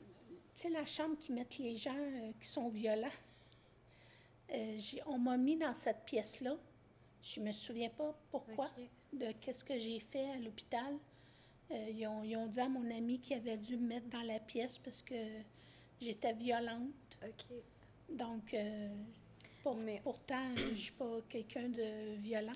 [0.00, 3.08] tu sais, la chambre qui mettent les gens euh, qui sont violents.
[5.06, 6.56] On m'a mis dans cette pièce-là.
[7.22, 8.66] Je me souviens pas pourquoi
[9.12, 10.94] de qu'est-ce que j'ai fait à l'hôpital.
[11.70, 14.38] Ils, ont, ils ont dit à mon ami qu'il avait dû me mettre dans la
[14.38, 15.14] pièce parce que
[16.00, 16.90] j'étais violente.
[17.24, 17.46] OK.
[18.10, 18.54] Donc,
[19.62, 22.52] pour- Mais- pourtant, je suis pas quelqu'un de violent.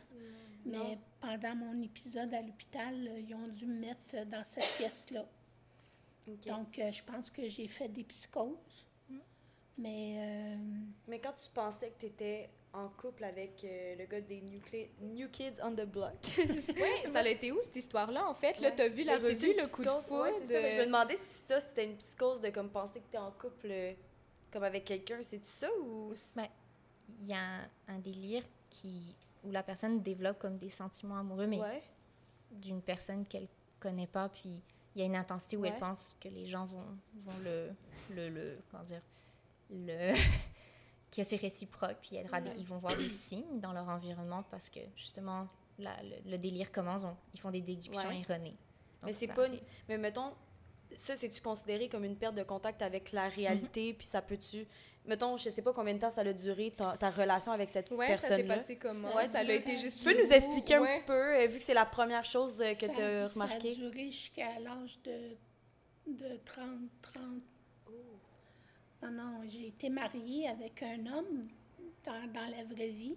[0.68, 0.98] Mais Non.
[1.20, 5.24] pendant mon épisode à l'hôpital, euh, ils ont dû me mettre dans cette pièce-là.
[6.46, 8.84] Donc, euh, je pense que j'ai fait des psychoses.
[9.78, 10.56] Mais euh,
[11.06, 14.58] Mais quand tu pensais que tu étais en couple avec euh, le gars des New,
[14.60, 16.14] Cli- New Kids on the Block.
[16.36, 18.58] Ouais, ça a été où cette histoire-là en fait?
[18.60, 18.76] Là, Ouais.
[18.76, 20.22] t'as vu la Mais revue, le coup de foudre?
[20.22, 23.16] Ouais, c'est je me demandais si ça, c'était une psychose de comme penser que tu
[23.16, 23.72] es en couple
[24.50, 25.22] comme avec quelqu'un.
[25.22, 26.12] C'est-tu ça ou.
[26.36, 26.48] Ben,
[27.20, 31.46] Il y a un, un délire qui, où la personne développe comme des sentiments amoureux,
[31.46, 31.82] mais Ouais.
[32.50, 33.48] d'une personne qu'elle
[33.80, 34.62] connaît pas, puis
[34.94, 35.68] il y a une intensité où Ouais.
[35.72, 36.84] elle pense que les gens vont,
[37.24, 37.70] vont le,
[38.10, 39.02] le, le, comment dire,
[39.70, 40.12] le,
[41.12, 42.56] que c'est réciproque, puis il y aura des- Ouais.
[42.58, 45.46] ils vont voir des signes dans leur environnement parce que justement,
[45.78, 48.20] la- le, le délire commence, on- ils font des déductions Ouais.
[48.20, 48.56] erronées.
[49.04, 49.46] Mais c'est pas.
[49.46, 49.60] une-.
[49.88, 50.32] Mais mettons,
[50.94, 53.92] ça, c'est-tu considéré comme une perte de contact avec la réalité?
[53.94, 54.66] Puis ça peut-tu.
[55.04, 57.90] Mettons, je sais pas combien de temps ça a duré ta, ta relation avec cette
[57.90, 59.14] Ouais, ça s'est passé comment?
[59.14, 59.98] Ouais, ça a été juste.
[59.98, 62.72] Tu peux nous expliquer un petit peu, euh, vu que c'est la première chose euh,
[62.74, 63.74] que tu a, as ça a remarqué?
[63.74, 65.36] duré jusqu'à l'âge de,
[66.08, 66.66] de 30,
[67.00, 67.22] 30
[69.02, 71.48] Non, non, j'ai été mariée avec un homme
[72.04, 73.16] dans, dans la vraie vie.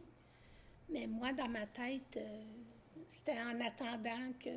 [0.90, 2.42] Mais moi, dans ma tête, euh,
[3.08, 4.50] c'était en attendant que,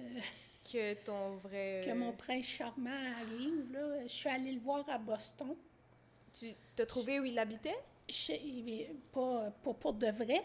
[0.71, 1.83] Que ton vrai.
[1.87, 3.73] que mon prince charmant arrive.
[3.73, 4.03] Là.
[4.03, 5.55] Je suis allée le voir à Boston.
[6.33, 7.77] Tu t'as trouvé où il habitait?
[8.09, 10.43] Je- pas, pas pour de vrai.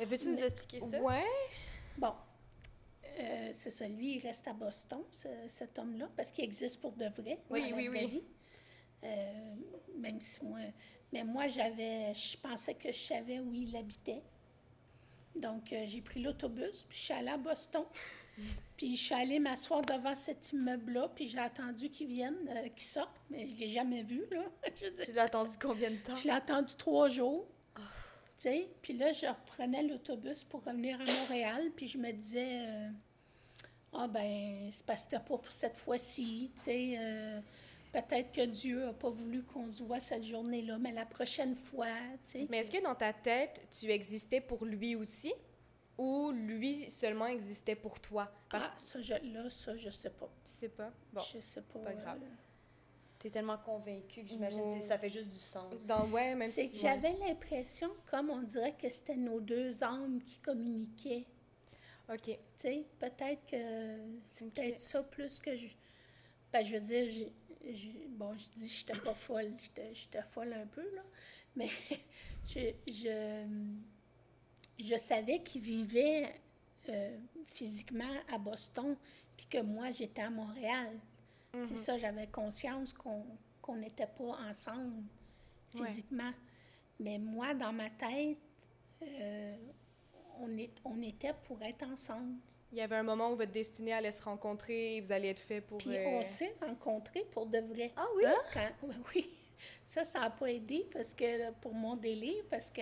[0.00, 1.00] Euh, Veux-tu nous expliquer ça?
[1.00, 1.24] Ouais.
[1.98, 2.14] Bon,
[3.18, 3.86] euh, c'est ça.
[3.88, 7.38] Lui, il reste à Boston, ce- cet homme-là, parce qu'il existe pour de vrai.
[7.50, 8.06] Oui, oui, oui.
[8.06, 8.22] vie.
[9.04, 9.54] Euh,
[9.96, 10.60] même si moi.
[11.12, 12.14] Mais moi, j'avais.
[12.14, 14.22] Je pensais que je savais où il habitait.
[15.34, 17.84] Donc, euh, j'ai pris l'autobus, puis je suis allée à Boston.
[18.76, 22.86] Puis je suis allée m'asseoir devant cet immeuble-là, puis j'ai attendu qu'il vienne, euh, qu'il
[22.86, 24.42] sorte, mais je ne l'ai jamais vu, là.
[24.80, 26.16] Je Tu l'as attendu combien de temps?
[26.16, 27.46] je l'ai attendu trois jours.
[27.76, 32.62] Tu sais, puis là, je reprenais l'autobus pour revenir à Montréal, puis je me disais,
[32.66, 32.88] euh,
[33.92, 36.94] ah ben, c'est parce que pas pour cette fois-ci, tu sais.
[36.98, 37.40] euh,
[37.92, 41.86] Peut-être que Dieu n'a pas voulu qu'on se voit cette journée-là, mais la prochaine fois,
[42.26, 42.46] tu sais.
[42.48, 45.32] Mais est-ce que dans ta tête, tu existais pour lui aussi?
[45.98, 48.32] Ou lui seulement existait pour toi?
[48.48, 50.28] Parce Ah, ça, je, là, ça, je sais pas.
[50.44, 50.90] tu sais pas?
[51.12, 51.20] Bon.
[51.32, 51.78] Je sais pas.
[51.80, 52.20] pas grave.
[52.22, 52.26] euh,
[53.18, 54.78] T'es tellement convaincu que j'imagine Ouais.
[54.80, 55.72] que ça fait juste du sens.
[55.86, 56.74] Dans, ouais, même C'est si.
[56.74, 61.26] que j'avais l'impression, comme on dirait que c'était nos deux âmes qui communiquaient.
[62.12, 62.22] OK.
[62.24, 65.68] Tu sais, peut-être que c'est peut-être ça plus que je.
[66.52, 67.32] Ben, je veux dire, j'ai,
[67.72, 71.02] j'ai- bon, je dis j'étais pas folle, j'étais, j'étais folle un peu, là,
[71.54, 71.68] mais
[72.46, 73.46] je, je,
[74.82, 76.34] je savais qu'il vivait
[76.88, 77.16] euh,
[77.46, 78.96] physiquement à Boston,
[79.36, 80.98] puis que moi, j'étais à Montréal.
[81.64, 85.02] C'est ça, j'avais conscience qu'on n'était pas ensemble
[85.74, 85.86] Ouais.
[85.86, 86.32] physiquement.
[87.00, 88.38] Mais moi, dans ma tête,
[89.02, 89.56] euh,
[90.40, 92.36] on, est, on était pour être ensemble.
[92.72, 95.40] Il y avait un moment où votre destinée allait se rencontrer et vous alliez être
[95.40, 95.78] fait pour.
[95.78, 97.92] Puis euh, on s'est rencontrés pour de vrai.
[97.96, 98.24] Ah oui?
[98.52, 98.70] Quand-
[99.14, 99.28] oui.
[99.84, 102.80] Ça, ça n'a pas aidé parce que pour mon délire, parce que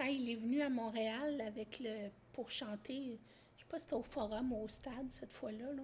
[0.00, 3.18] quand il est venu à Montréal avec le pour chanter,
[3.56, 5.72] je sais pas si c'était au forum ou au stade cette fois-là.
[5.76, 5.82] là.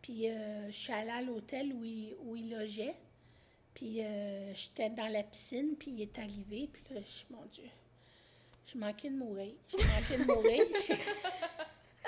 [0.00, 2.96] Puis euh, je suis allée à l'hôtel où il, où il logeait.
[3.74, 7.68] Puis euh, j'étais dans la piscine, puis il est arrivé, puis là, je, mon Dieu,
[8.66, 9.52] je manquais de mourir.
[9.68, 10.62] Je manquais de mourir.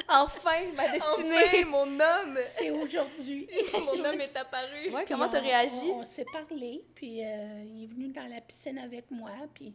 [0.08, 1.34] Enfin, ma destinée!
[1.34, 2.38] Enfin, mon homme!
[2.48, 3.48] C'est aujourd'hui.
[3.72, 4.90] mon homme est apparu.
[4.90, 5.84] Ouais, comment t'as réagi?
[5.84, 9.74] On, on s'est parlé, puis euh, il est venu dans la piscine avec moi, puis...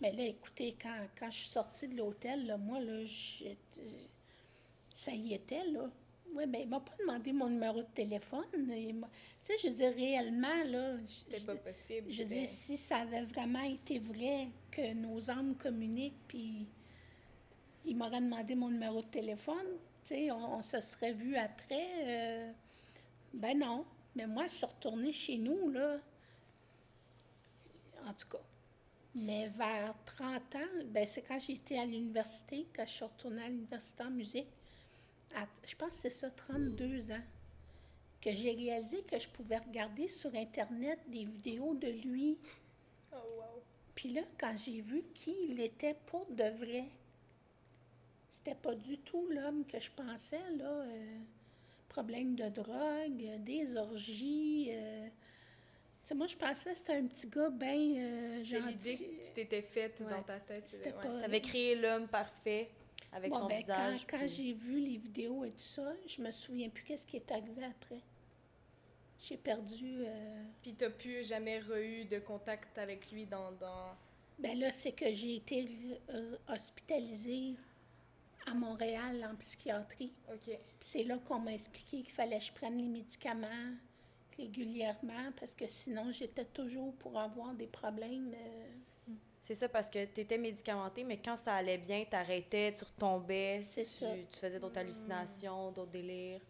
[0.00, 3.44] Mais là, écoutez, quand, quand je suis sortie de l'hôtel, là, moi, là, je-
[4.94, 5.90] ça y était, là.
[6.34, 8.44] Oui, mais il m'a pas demandé mon numéro de téléphone.
[8.52, 8.94] Tu
[9.42, 12.10] sais, je dire, réellement, là, je- C'était pas possible.
[12.10, 16.66] je dire, si ça avait vraiment été vrai que nos âmes communiquent, puis
[17.86, 19.66] il m'aurait demandé mon numéro de téléphone,
[20.04, 21.88] tu sais, on, on se serait vu après.
[22.04, 22.52] euh,
[23.32, 23.84] ben non.
[24.14, 25.98] Mais moi, je suis retournée chez nous, là.
[28.06, 28.38] En tout cas.
[29.16, 33.48] Mais vers 30 ans, ben c'est quand j'étais à l'université, quand je suis retournée à
[33.48, 34.46] l'université en musique.
[35.34, 37.22] À- je pense que c'est ça, 32 ans
[38.22, 42.38] que j'ai réalisé que je pouvais regarder sur Internet des vidéos de lui.
[43.12, 43.62] Oh, wow.
[43.96, 46.84] Puis là, quand j'ai vu qui il était pour de vrai,
[48.28, 50.70] c'était pas du tout l'homme que je pensais, là.
[50.70, 51.18] euh,
[51.88, 54.68] problème de drogue, des orgies.
[54.72, 55.08] euh.
[56.06, 58.96] Tu sais, moi, je pensais que c'était un petit gars bien l'idée gentil.
[59.18, 60.10] que tu t'étais faite Ouais.
[60.12, 60.80] dans ta tête.
[60.84, 60.92] Ouais.
[60.92, 62.70] pas- T'avais créé l'homme parfait
[63.10, 64.06] avec Bon, son ben, visage.
[64.08, 67.28] Quand, j'ai vu les vidéos et tout ça, je me souviens plus qu'est-ce qui est
[67.32, 68.00] arrivé après.
[69.18, 70.04] J'ai perdu.
[70.06, 73.50] euh, Puis t'as plus jamais eu de contact avec lui dans...
[73.50, 73.96] dans...
[74.38, 75.66] Ben là, c'est que j'ai été
[76.10, 77.54] euh, hospitalisée
[78.48, 80.12] à Montréal en psychiatrie.
[80.32, 80.44] OK.
[80.44, 83.72] Puis c'est là qu'on m'a expliqué qu'il fallait que je prenne les médicaments
[84.38, 88.32] régulièrement parce que sinon, j'étais toujours pour avoir des problèmes.
[88.34, 92.84] euh, C'est ça, parce que tu étais médicamenté, mais quand ça allait bien, t'arrêtais, tu
[92.84, 94.06] retombais, C'est tu, ça.
[94.30, 96.40] tu faisais d'autres hallucinations, d'autres délires.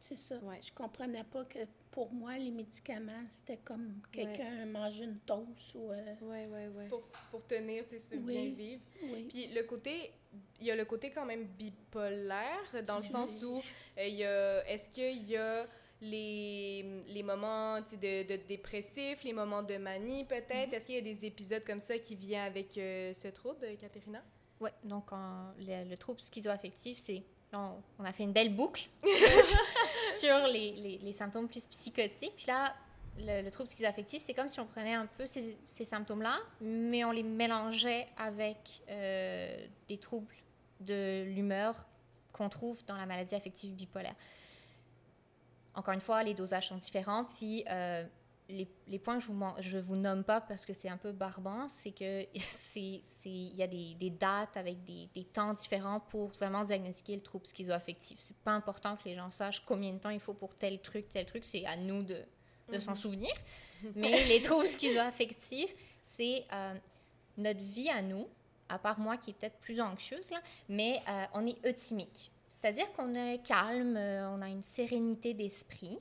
[0.00, 0.36] c'est ça.
[0.38, 0.58] Ouais.
[0.62, 1.60] Je comprenais pas que
[1.92, 5.90] pour moi, les médicaments, c'était comme quelqu'un manger une toast ou...
[5.92, 6.88] euh, Ouais, ouais, ouais.
[6.88, 8.32] Pour, pour tenir, tu sais, Oui.
[8.32, 8.82] bien vivre.
[9.04, 9.26] oui.
[9.28, 10.12] Puis le côté...
[10.60, 13.58] Il y a le côté quand même bipolaire, dans le sens où
[13.98, 14.66] euh, il y a...
[14.66, 15.66] Est-ce qu'il y a
[16.02, 20.68] les, les moments de, de dépressif, les moments de manie peut-être?
[20.68, 20.74] Mhm.
[20.74, 24.22] Est-ce qu'il y a des épisodes comme ça qui viennent avec euh, ce trouble, Katharina?
[24.60, 27.22] Oui, donc en- le, le trouble schizoaffectif, c'est.
[27.54, 28.88] On, on a fait une belle boucle
[30.18, 32.32] sur les, les- les symptômes plus psychotiques.
[32.36, 32.74] Puis là,
[33.18, 37.04] le, le trouble schizoaffectif, c'est comme si on prenait un peu ces, ces symptômes-là, mais
[37.04, 40.34] on les mélangeait avec euh, des troubles
[40.80, 41.84] de l'humeur
[42.32, 44.14] qu'on trouve dans la maladie affective bipolaire.
[45.74, 48.04] Encore une fois, les dosages sont différents, puis euh,
[48.48, 51.12] les, les points que je vous, je vous nomme pas parce que c'est un peu
[51.12, 56.00] barbant, c'est que c'est il y a des, des dates avec des, des temps différents
[56.00, 58.18] pour vraiment diagnostiquer le trouble schizoaffectif.
[58.20, 61.08] C'est pas important que les gens sachent combien de temps il faut pour tel truc,
[61.08, 62.18] tel truc, c'est à nous de,
[62.70, 63.32] de s'en souvenir.
[63.96, 66.74] Mais les troubles schizoaffectifs, c'est euh,
[67.36, 68.28] notre vie à nous,
[68.68, 72.31] à part moi qui est peut-être plus anxieuse, là, mais euh, on est euthymique.
[72.62, 75.98] C'est-à-dire qu'on est calme, euh, on a une sérénité d'esprit.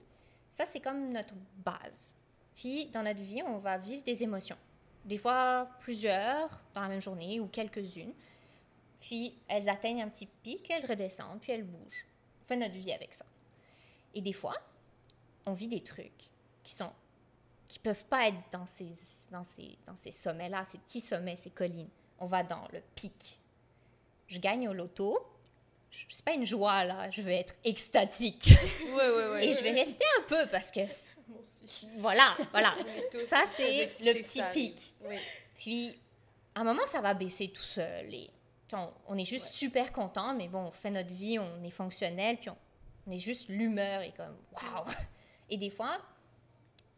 [0.52, 2.15] Ça, c'est comme notre base.
[2.56, 4.58] Puis, dans notre vie, on va vivre des émotions.
[5.04, 8.13] Des fois, plusieurs dans la même journée ou quelques-unes.
[9.00, 12.06] Puis, elles atteignent un petit pic, elles redescendent, puis elles bougent.
[12.43, 13.26] On fait notre vie avec ça.
[14.13, 14.56] Et des fois,
[15.47, 16.30] on vit des trucs
[16.62, 16.93] qui sont
[17.67, 18.91] qui peuvent pas être dans ces,
[19.32, 21.89] dans ces, dans ces sommets-là, ces petits sommets, ces collines.
[22.19, 23.39] On va dans le pic.
[24.28, 25.17] Je gagne au loto.
[25.91, 27.10] Je- C'est pas une joie, là.
[27.12, 28.49] Je vais être extatique.
[28.86, 29.45] Ouais, ouais, ouais.
[29.49, 30.80] Et je vais rester un peu parce que,
[31.27, 31.88] Moi aussi.
[31.97, 32.73] voilà, voilà.
[33.27, 34.93] Ça, c'est le petit ça pic.
[35.06, 35.17] Oui.
[35.56, 35.99] Puis,
[36.56, 38.13] à un moment, ça va baisser tout seul.
[38.13, 38.30] Et
[38.73, 42.38] on, on est juste super content, mais bon, on fait notre vie, on est fonctionnel,
[42.38, 42.58] puis on,
[43.08, 44.86] on est juste l'humeur et comme waouh.
[45.49, 45.97] Et des fois,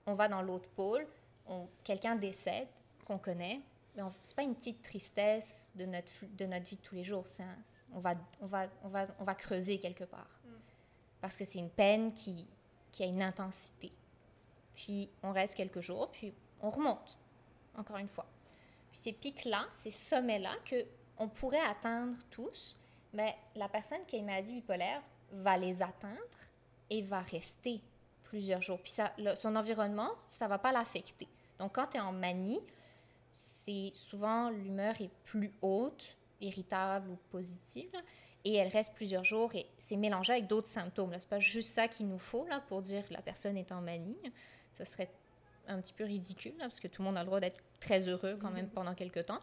[0.05, 1.07] on va dans l'autre pôle,
[1.83, 2.67] quelqu'un décède
[3.05, 3.59] qu'on connaît,
[3.95, 7.27] mais c'est pas une petite tristesse de notre de notre vie de tous les jours.
[7.27, 7.57] c'est un-
[7.93, 10.39] on va on va on va on va creuser quelque part
[11.21, 12.47] parce que c'est une peine qui
[12.91, 13.91] qui a une intensité.
[14.75, 17.17] Puis on reste quelques jours, puis on remonte
[17.75, 18.25] encore une fois.
[18.91, 20.85] Puis ces pics-là, ces sommets-là que
[21.17, 22.75] on pourrait atteindre tous,
[23.13, 25.01] mais la personne qui a une maladie bipolaire
[25.31, 26.17] va les atteindre
[26.89, 27.81] et va rester
[28.23, 28.79] plusieurs jours.
[28.81, 31.27] Puis ça, le- son environnement, ça va pas l'affecter.
[31.59, 32.59] Donc quand tu es en manie,
[33.33, 37.99] c'est souvent l'humeur est plus haute, irritable ou positive, là,
[38.45, 41.11] et elle reste plusieurs jours et c'est mélangé avec d'autres symptômes.
[41.13, 43.71] Ce n'est pas juste ça qu'il nous faut là, pour dire que la personne est
[43.71, 44.19] en manie.
[44.77, 45.09] Ça serait
[45.67, 48.07] un petit peu ridicule, là, parce que tout le monde a le droit d'être très
[48.09, 49.39] heureux quand même pendant quelques temps.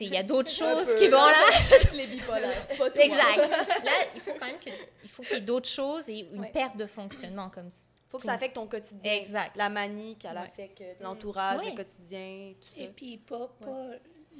[0.00, 1.44] Il y a d'autres choses peu, qui vont là.
[1.94, 2.88] les bipolaires, pas.
[2.96, 3.36] Exact.
[3.36, 6.50] Là, il faut quand même qu'il y ait d'autres choses et une Ouais.
[6.50, 7.68] perte de fonctionnement comme,
[8.10, 9.14] faut que ça affecte ton quotidien.
[9.14, 9.56] Exact.
[9.56, 10.38] La manie, qu'elle Ouais.
[10.38, 11.70] affecte l'entourage, Oui.
[11.70, 12.92] le quotidien, tout Et ça.
[12.94, 13.88] puis, pas, pas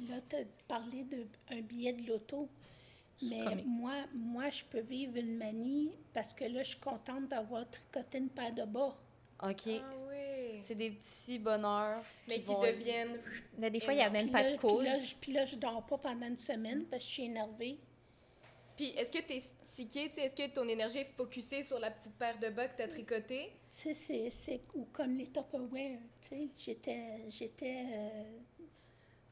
[0.09, 1.03] là, tu as parlé
[1.49, 2.47] d'un billet de loto.
[3.29, 3.65] Mais comique.
[3.67, 8.17] moi, moi, je peux vivre une manie parce que là, je suis contente d'avoir tricoté
[8.17, 8.97] une paire de bas.
[9.43, 9.61] OK.
[9.67, 10.59] Ah oui.
[10.63, 12.03] C'est des petits bonheurs.
[12.27, 13.19] Mais qui vont- deviennent.
[13.59, 14.79] Mais des fois, il n'y a même Puis pas là- de cause.
[14.83, 17.23] Puis là, je- puis là, je dors pas pendant une semaine parce que je suis
[17.25, 17.79] énervée.
[18.77, 21.91] Puis est-ce que t'es stické, tu sais, est-ce que ton énergie est focusée sur la
[21.91, 23.51] petite paire de bas que t'as tricotée?
[23.71, 27.85] Tu sais, c'est- c'est ou comme les Tupperware, tu sais, j'étais, j'étais...
[27.93, 28.23] euh,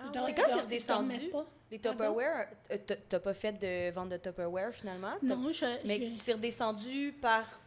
[0.01, 1.31] Ah C'est quand c'est redescendu?
[1.71, 1.79] Les?
[1.79, 2.77] Tupperware, euh,
[3.09, 5.15] t'as- pas fait de vente de Tupperware finalement?
[5.21, 5.65] Non, je...
[5.85, 7.59] Mais je- c'est redescendu par.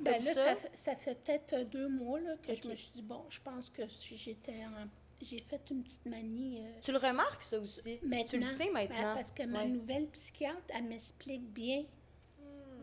[0.00, 0.56] ben là, ça?
[0.74, 3.86] ça, fait- peut-être deux mois là, que je me suis dit, bon, je pense que
[3.88, 4.88] si j'étais en-
[5.22, 6.58] J'ai fait une petite manie...
[6.66, 7.80] euh, Tu le remarques, ça aussi?
[8.02, 9.14] Maintenant, Tu le sais ben, maintenant?
[9.14, 11.84] parce que ma nouvelle psychiatre, elle m'explique bien.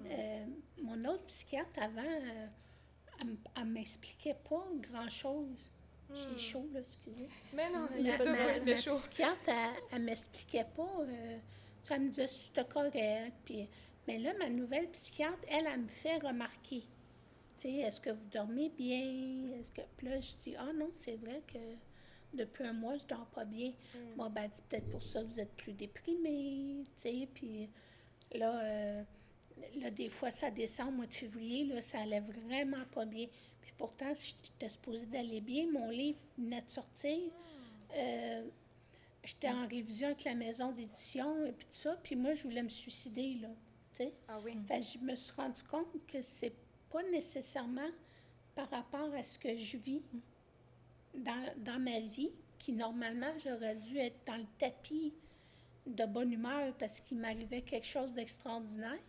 [0.05, 0.45] Euh,
[0.81, 2.47] mon autre psychiatre, avant, euh,
[3.21, 5.71] elle, elle m'expliquait pas grand-chose.
[6.11, 7.27] J'ai chaud, là, excusez.
[7.53, 8.97] Mais non, il Ma, y a ma- ma chaud.
[8.97, 11.05] psychiatre, elle, elle m'expliquait pas.
[11.83, 13.35] tu elle me disait c'était correct.
[13.45, 13.67] Puis,
[14.07, 16.81] mais là, ma nouvelle psychiatre, elle, elle me fait remarquer.
[16.81, 16.87] Tu
[17.63, 19.51] sais, est-ce que vous dormez bien?
[19.59, 19.81] Est-ce que...
[19.97, 21.59] Puis là, je dis, ah non, c'est vrai que
[22.33, 23.73] depuis un mois, je dors pas bien.
[24.15, 27.27] Bon, ben, dit, peut-être pour ça, vous êtes plus déprimé, tu sais.
[27.33, 27.69] Puis
[28.33, 29.03] là, euh,
[29.77, 33.27] là, des fois, ça descend au mois de février, là, ça allait vraiment pas bien.
[33.61, 35.67] Puis pourtant, j'étais supposée d'aller bien.
[35.71, 37.17] Mon livre venait de sortir.
[37.97, 38.47] Euh,
[39.23, 41.97] j'étais en révision avec la maison d'édition et puis tout ça.
[42.03, 43.49] Puis moi, je voulais me suicider, là,
[43.95, 44.13] tu sais.
[44.27, 44.57] Ah oui.
[44.67, 46.53] Fait que je me suis rendu compte que c'est
[46.89, 47.89] pas nécessairement
[48.55, 50.01] par rapport à ce que je vis
[51.19, 55.13] dans, dans ma vie, qui normalement j'aurais dû être dans le tapis
[55.85, 58.99] de bonne humeur parce qu'il m'arrivait quelque chose d'extraordinaire.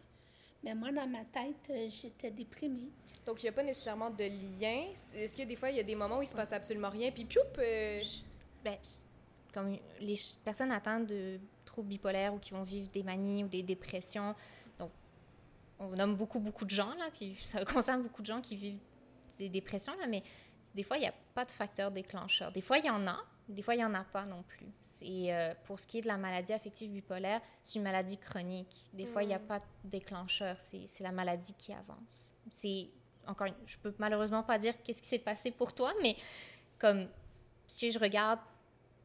[0.62, 2.90] Mais moi, dans ma tête, euh, j'étais déprimée.
[3.24, 4.84] Donc, il n'y a pas nécessairement de lien.
[5.14, 7.10] Est-ce que des fois, il y a des moments où il se passe absolument rien,
[7.10, 7.40] puis pioup!
[7.58, 8.00] euh,
[8.62, 8.76] Ben,
[9.54, 13.62] comme les personnes atteintes de troubles bipolaires ou qui vont vivre des manies ou des
[13.62, 14.34] dépressions,
[14.78, 14.90] donc
[15.78, 18.80] on nomme beaucoup, beaucoup de gens, là, puis ça concerne beaucoup de gens qui vivent
[19.38, 20.22] des dépressions, là, mais
[20.74, 22.52] des fois, il n'y a pas de facteur déclencheur.
[22.52, 24.66] Des fois, il y en a, des fois, il n'y en a pas non plus.
[24.83, 28.88] C'est, euh, pour ce qui est de la maladie affective bipolaire, c'est une maladie chronique.
[28.92, 32.35] Des fois, il n'y a pas de déclencheur, c'est, la maladie qui avance.
[32.50, 32.88] C'est,
[33.26, 36.16] encore, une- je peux malheureusement pas dire qu'est-ce qui s'est passé pour toi, mais
[36.78, 37.09] comme
[37.66, 38.40] si je regarde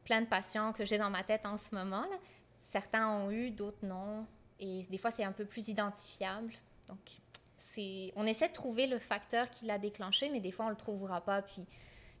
[0.04, 2.18] plein de patients que j'ai dans ma tête en ce moment, là,
[2.60, 4.26] certains ont eu, d'autres non.
[4.60, 6.54] Et des fois, c'est un peu plus identifiable.
[6.88, 6.98] Donc,
[8.16, 10.78] on essaie de trouver le facteur qui l'a déclenché, mais des fois, on ne le
[10.78, 11.42] trouvera pas.
[11.42, 11.66] Puis, il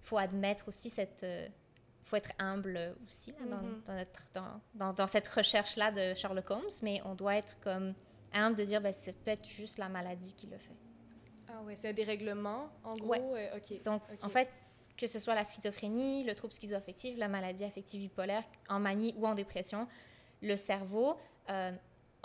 [0.06, 1.24] faut admettre aussi cette...
[1.24, 3.82] Il faut être humble aussi là, dans, Mhm.
[3.84, 7.94] dans, notre- dans- dans- dans cette recherche-là de Sherlock Holmes, mais on doit être comme
[8.32, 10.76] humble de dire, ben, c'est peut-être juste la maladie qui le fait.
[11.48, 13.08] Ah ouais, c'est un dérèglement, en gros.
[13.08, 13.50] Ouais.
[13.52, 13.78] euh.
[13.84, 14.48] Donc, en fait,
[14.96, 19.26] que ce soit la schizophrénie, le trouble schizoaffectif, la maladie affective bipolaire, en manie ou
[19.26, 19.88] en dépression,
[20.42, 21.16] le cerveau,
[21.50, 21.72] euh,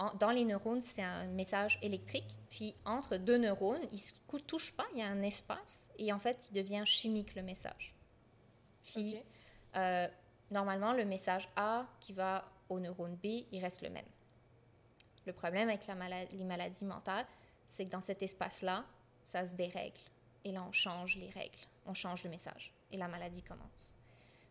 [0.02, 2.36] en- dans les neurones, c'est un message électrique.
[2.50, 4.14] Puis, entre deux neurones, ils ne se
[4.48, 5.90] touchent pas, il y a un espace.
[5.98, 7.94] Et en fait, il devient chimique, le message.
[8.84, 9.18] Puis,
[9.76, 10.08] euh,
[10.50, 14.06] normalement, le message A qui va au neurone B, il reste le même.
[15.26, 15.96] Le problème avec la
[16.32, 17.28] les maladies mentales,
[17.68, 18.84] c'est que dans cet espace-là,
[19.22, 20.02] ça se dérègle.
[20.44, 22.74] Et là, on change les règles, on change le message.
[22.92, 23.94] Et la maladie commence.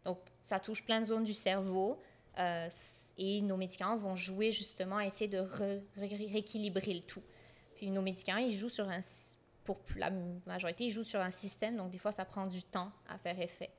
[0.05, 2.01] Donc, ça touche plein de zones du cerveau.
[2.39, 2.69] Euh,
[3.19, 7.23] et nos médicaments vont jouer justement à essayer de re- ré- rééquilibrer le tout.
[7.75, 9.01] Puis nos médicaments, ils jouent sur un...
[9.65, 10.11] Pour la
[10.47, 11.77] majorité, ils jouent sur un système.
[11.77, 13.71] Donc, des fois, ça prend du temps à faire effet.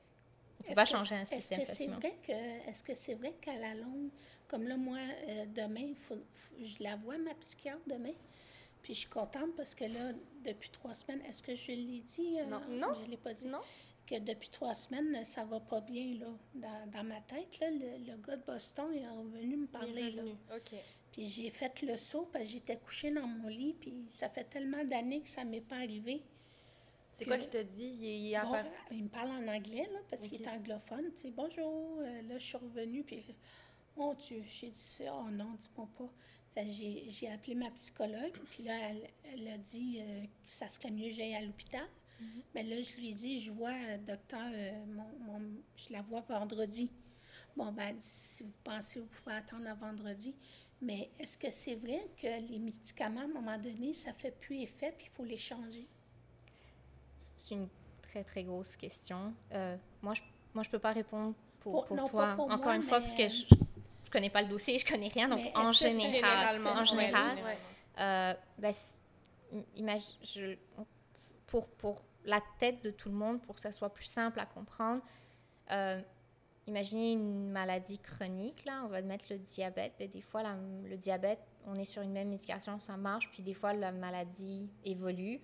[0.60, 1.98] On ne peut pas changer un système Est-ce que c'est facilement.
[1.98, 4.08] vrai que, est-ce que c'est vrai qu'à la longue,
[4.48, 8.12] comme là, moi, euh, demain, faut, faut- je la vois, ma psychiatre, demain,
[8.80, 10.12] puis je suis contente parce que là,
[10.44, 12.38] depuis trois semaines, est-ce que je l'ai dit?
[12.38, 12.60] euh, Non.
[12.70, 12.94] Non.
[13.00, 13.46] Je ne l'ai pas dit?
[13.46, 13.60] Non.
[14.06, 17.70] Que depuis trois semaines, ça va pas bien, là, dans, dans ma tête, là.
[17.70, 20.22] Le, le gars de Boston est revenu me parler, là.
[21.12, 24.44] Puis j'ai fait le saut parce que j'étais couchée dans mon lit, puis ça fait
[24.44, 26.22] tellement d'années que ça m'est pas arrivé.
[27.12, 27.84] C'est quoi qui t'a dit?
[27.84, 31.12] Il, il est Bon, apparu- il me parle en anglais, là, parce qu'il est anglophone.
[31.14, 33.34] Tu sais, bonjour, euh, là, je suis revenue, puis là,
[33.96, 36.10] mon Dieu, j'ai dit ça, oh non, dis-moi pas.
[36.54, 40.68] Fait j'ai, j'ai appelé ma psychologue, puis là, elle, elle a dit euh, que ça
[40.68, 41.86] serait mieux que j'aille à l'hôpital.
[42.54, 46.02] Mais là, je lui ai dit, je vois, euh, docteur, euh, mon, mon- je la
[46.02, 46.90] vois vendredi.
[47.56, 50.34] Bon, ben, si vous pensez, vous pouvez attendre à vendredi.
[50.80, 54.60] Mais est-ce que c'est vrai que les médicaments, à un moment donné, ça fait plus
[54.62, 55.86] effet, puis il faut les changer?
[57.36, 57.68] C'est une
[58.02, 59.32] très, très grosse question.
[59.52, 60.22] Euh, moi, je
[60.54, 62.26] moi, je peux pas répondre pour, Pour- pour non, toi.
[62.26, 63.46] pas pour Encore moi, une fois, parce que je,
[64.04, 65.28] je connais pas le dossier, je connais rien.
[65.28, 67.38] Donc, en général, en ouais, général,
[67.98, 69.00] euh, ben, c'est-
[69.76, 70.56] imagine, je,
[71.46, 74.46] pour, pour la tête de tout le monde pour que ça soit plus simple à
[74.46, 75.02] comprendre.
[75.70, 76.00] Euh,
[76.66, 79.94] imaginez une maladie chronique, là, on va mettre le diabète.
[79.98, 80.42] Ben, des fois,
[80.84, 84.70] le diabète, on est sur une même médication, ça marche, puis des fois, la maladie
[84.84, 85.40] évolue.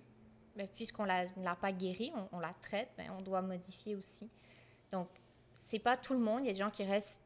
[0.55, 4.29] Ben, Puisqu'on ne l'a pas guérie, on, la traite, ben, on doit modifier aussi.
[4.91, 5.07] Donc,
[5.53, 6.41] c'est pas tout le monde.
[6.41, 7.21] Il y a des gens qui restent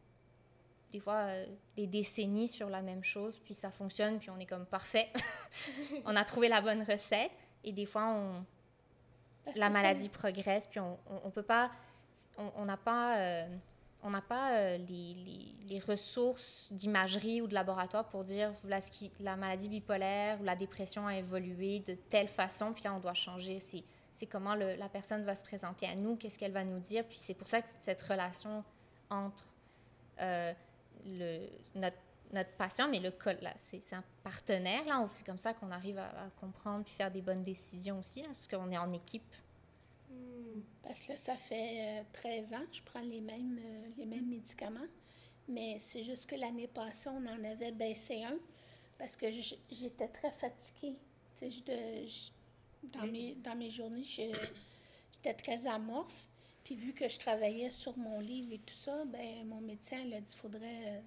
[0.92, 4.46] des fois euh, des décennies sur la même chose, puis ça fonctionne, puis on est
[4.46, 5.10] comme parfait.
[6.06, 7.32] on a trouvé la bonne recette.
[7.64, 8.46] Et des fois, on,
[9.56, 11.72] la maladie progresse, puis on ne peut pas,
[12.38, 13.48] on n'a pas, euh,
[14.04, 18.54] on n'a pas euh, les, les, les, ressources d'imagerie ou de laboratoire pour dire
[18.92, 23.00] qui, la maladie bipolaire ou la dépression a évolué de telle façon, puis là on
[23.00, 23.60] doit changer.
[23.60, 26.80] C'est, c'est comment le, la personne va se présenter à nous, qu'est-ce qu'elle va nous
[26.80, 28.64] dire, puis c'est pour ça que cette relation
[29.10, 29.46] entre
[30.22, 30.54] euh,
[31.06, 31.98] le, notre
[32.34, 34.86] notre patient, mais le là, c'est un partenaire.
[34.86, 38.48] Là, c'est comme ça qu'on arrive à, comprendre puis faire des bonnes décisions aussi, parce
[38.48, 39.36] qu'on est en équipe.
[40.10, 40.62] Hmm.
[40.82, 44.06] Parce que là, ça fait 13 euh, ans que je prends les mêmes, euh, les
[44.06, 44.88] mêmes médicaments,
[45.48, 48.38] mais c'est juste que l'année passée, on en avait baissé un
[48.98, 50.96] parce que j'étais très fatiguée.
[51.42, 52.30] Je, je,
[52.84, 56.28] dans, mes, dans mes journées, j'étais très amorphe.
[56.64, 60.22] Puis vu que je travaillais sur mon livre et tout ça, ben mon médecin a
[60.22, 61.02] dit qu'il faudrait euh,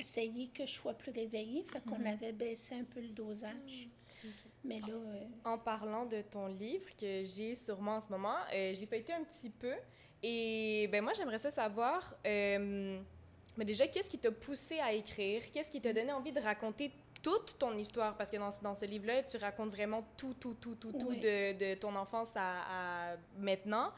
[0.00, 1.64] essayer que je sois plus réveillée.
[1.64, 2.06] Fait qu'on mhm.
[2.06, 3.88] avait baissé un peu le dosage.
[4.22, 4.28] Mm,
[4.64, 4.88] Mais là...
[4.88, 8.86] Euh, en parlant de ton livre que j'ai sûrement en ce moment, euh, je l'ai
[8.86, 9.74] feuilleté un petit peu.
[10.22, 12.14] Et ben moi, j'aimerais ça savoir...
[12.26, 13.00] Euh,
[13.56, 15.42] mais déjà, qu'est-ce qui t'a poussé à écrire?
[15.52, 16.92] Qu'est-ce qui t'a donné envie de raconter
[17.22, 18.16] toute ton histoire?
[18.16, 21.52] Parce que dans, dans ce livre-là, tu racontes vraiment tout, tout, tout, tout, tout de,
[21.58, 23.92] de, ton enfance à, à maintenant.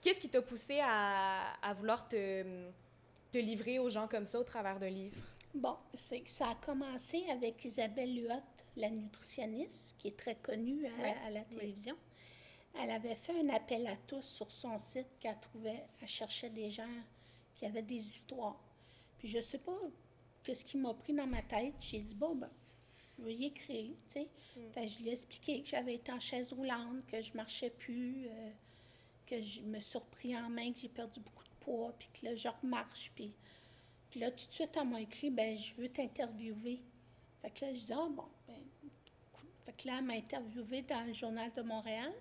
[0.00, 2.42] Qu'est-ce qui t'a poussé à, à vouloir te,
[3.32, 5.22] te livrer aux gens comme ça au travers d'un livre?
[5.54, 8.42] Bon, c'est que ça a commencé avec Isabelle Luot,
[8.76, 11.96] la nutritionniste, qui est très connue à, la télévision.
[12.78, 16.70] Elle avait fait un appel à tous sur son site qu'elle trouvait, elle cherchait des
[16.70, 17.02] gens
[17.56, 18.60] qui avaient des histoires.
[19.18, 19.76] Puis je sais pas
[20.44, 21.74] qu'est-ce qui m'a pris dans ma tête.
[21.80, 22.50] J'ai dit, bon, ben,
[23.18, 24.28] je vais y écrire, tu sais.
[24.56, 24.86] Mm.
[24.86, 28.50] je lui ai expliqué que j'avais été en chaise roulante, que je marchais plus, euh,
[29.26, 32.26] que je me suis repris en main, que j'ai perdu beaucoup de poids, puis que
[32.26, 33.34] là, je remarche, puis
[34.10, 36.80] puis là, tout de suite, elle m'a écrit, ben je veux t'interviewer.
[37.40, 38.56] Fait que là, je dis, ah bon, ben,
[39.64, 42.12] Fait que là, elle m'a interviewé dans le Journal de Montréal.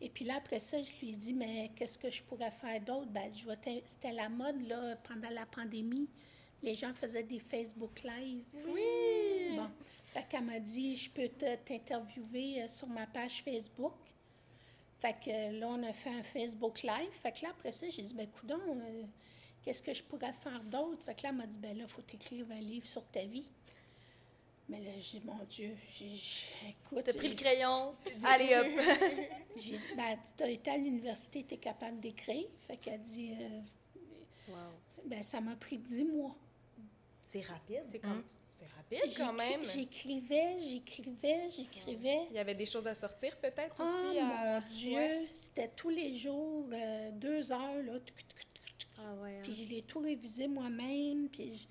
[0.00, 2.80] Et puis là, après ça, je lui ai dit, mais qu'est-ce que je pourrais faire
[2.80, 3.06] d'autre?
[3.06, 3.48] Ben, je
[3.84, 6.08] c'était la mode, là, pendant la pandémie.
[6.60, 8.44] Les gens faisaient des Facebook Live.
[8.66, 9.56] Oui!
[9.56, 9.68] Bon.
[10.12, 13.94] Fait qu'elle m'a dit, je peux t'interviewer euh, sur ma page Facebook.
[14.98, 17.12] Fait que là, on a fait un Facebook Live.
[17.12, 19.04] Fait que là, après ça, j'ai dit, ben, coudons, euh,
[19.62, 21.04] Qu'est-ce que je pourrais faire d'autre?
[21.04, 23.24] Fait que là, elle m'a dit, ben là, il faut écrire un livre sur ta
[23.24, 23.46] vie.
[24.68, 27.04] Mais là, j'ai dit, mon Dieu, écoute.
[27.04, 27.94] T'as pris le crayon,
[28.24, 28.66] allez hop!
[29.56, 32.46] j'ai ben, tu as été à l'université, tu es capable d'écrire.
[32.66, 33.60] Fait qu'elle dit, euh,
[34.48, 34.54] wow.
[35.04, 36.34] ben ça m'a pris dix mois.
[37.24, 37.82] C'est rapide.
[37.90, 38.22] C'est comme.
[38.52, 39.64] C'est rapide quand même.
[39.64, 42.26] J'écrivais, j'écrivais, j'écrivais.
[42.30, 44.20] Il y avait des choses à sortir peut-être oh, aussi.
[44.20, 47.98] Mon Dieu, c'était tous les jours, euh, deux heures, là.
[49.02, 49.40] Ah hein.
[49.42, 51.28] Puis je l'ai tout révisé moi-même.
[51.28, 51.68] Puis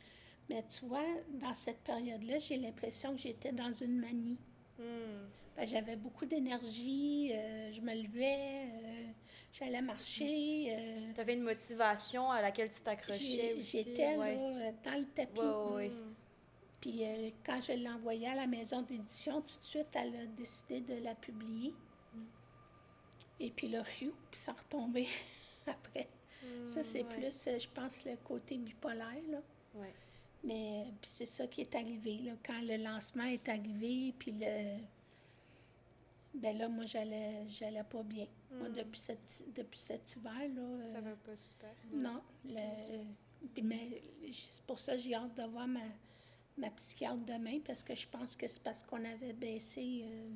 [0.50, 4.38] Mais tu vois, dans cette période-là, j'ai l'impression que j'étais dans une manie.
[4.78, 5.64] Hmm.
[5.64, 9.06] J'avais beaucoup d'énergie, euh, je me levais, euh,
[9.52, 10.76] j'allais marcher.
[10.76, 11.14] Euh.
[11.14, 13.84] tu avais une motivation à laquelle tu t'accrochais aussi.
[13.84, 15.42] J'étais dans le tapis.
[15.42, 16.14] Hmm.
[16.80, 17.04] Puis
[17.46, 20.96] quand je l'ai envoyée à la maison d'édition, tout de suite, elle a décidé de
[21.04, 21.76] la publier.
[22.14, 22.24] Hmm.
[23.40, 25.08] Et puis là, puis ça retombait
[25.68, 26.08] après
[26.66, 29.24] ça, c'est plus, euh, je pense, le côté bipolaire.
[29.30, 29.42] Là.
[30.44, 32.18] Mais c'est ça qui est arrivé.
[32.20, 34.78] Là, quand le lancement est arrivé, puis le.
[36.34, 38.26] Ben là, moi, j'allais, j'allais pas bien.
[38.52, 38.74] Moi, hmm.
[38.74, 40.92] depuis, cette, depuis cet hiver, là...
[40.94, 41.76] Ça euh, va pas super.
[41.92, 42.22] Non.
[42.46, 43.04] Le,
[43.62, 45.82] mais c'est pour ça que j'ai hâte de voir ma,
[46.58, 50.06] ma psychiatre demain, parce que je pense que c'est parce qu'on avait baissé...
[50.06, 50.30] Euh,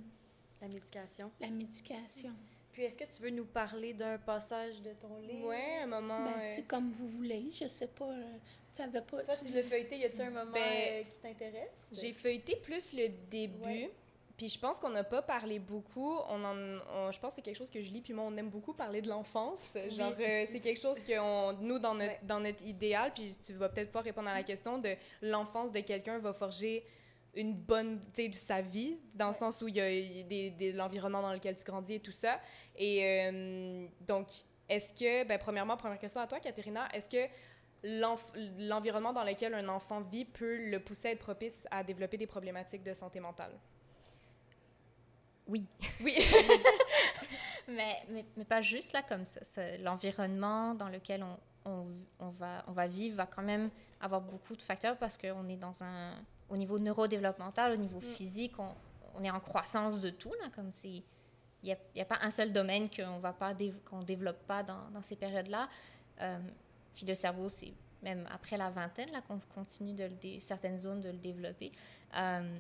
[0.62, 1.32] la médication.
[1.39, 2.34] La médication.
[2.76, 5.47] Puis, est-ce que tu veux nous parler d'un passage de ton livre?
[5.47, 6.26] Oui, un moment.
[6.26, 7.45] Ben, euh, c'est comme vous voulez.
[7.57, 8.03] Je sais pas.
[8.03, 8.38] Euh,
[8.73, 9.23] tu savais pas.
[9.23, 9.97] Toi, tu, l'as feuilleté.
[9.97, 11.71] Y a-t-il un moment ben, euh, qui t'intéresse?
[11.93, 13.88] J'ai feuilleté plus le début.
[14.36, 16.17] Puis je pense qu'on n'a pas parlé beaucoup.
[16.28, 18.49] On en, je pense que c'est quelque chose que je lis, puis moi, on aime
[18.49, 19.78] beaucoup parler de l'enfance.
[19.91, 23.93] Genre, c'est quelque chose que nous, dans notre, dans notre idéal, puis tu vas peut-être
[23.93, 26.84] pas répondre à la question de l'enfance de quelqu'un va forger
[27.36, 29.89] une bonne, tu sais, de sa vie, dans le sens où il y a
[30.23, 32.39] des, l'environnement dans lequel tu grandis et tout ça.
[32.75, 34.27] Et euh, donc,
[34.69, 37.27] est-ce que, ben, premièrement, première question à toi, Katerina, est-ce que
[38.57, 42.27] l'environnement dans lequel un enfant vit peut le pousser à être propice à développer des
[42.27, 43.51] problématiques de santé mentale?
[45.47, 45.67] Oui.
[46.01, 46.15] Oui.
[47.67, 49.41] mais, mais, mais, pas juste là comme ça.
[49.77, 51.38] L'environnement dans lequel on,
[51.69, 51.86] on,
[52.19, 53.69] on, va, on va vivre va quand même
[54.01, 56.13] avoir beaucoup de facteurs parce qu'on est dans un...
[56.49, 58.01] Au niveau neurodéveloppemental, au niveau mm.
[58.01, 58.69] physique, on,
[59.15, 61.03] on, est en croissance de tout, là, comme c'est...
[61.63, 63.19] Il n'y a, y a, pas un seul domaine qu'on
[63.85, 65.67] qu'on développe pas dans, dans ces périodes-là.
[66.21, 66.37] Euh,
[66.93, 67.73] puis le cerveau, c'est
[68.03, 71.71] même après la vingtaine là qu'on continue de le certaines zones de le développer.
[72.15, 72.59] Euh,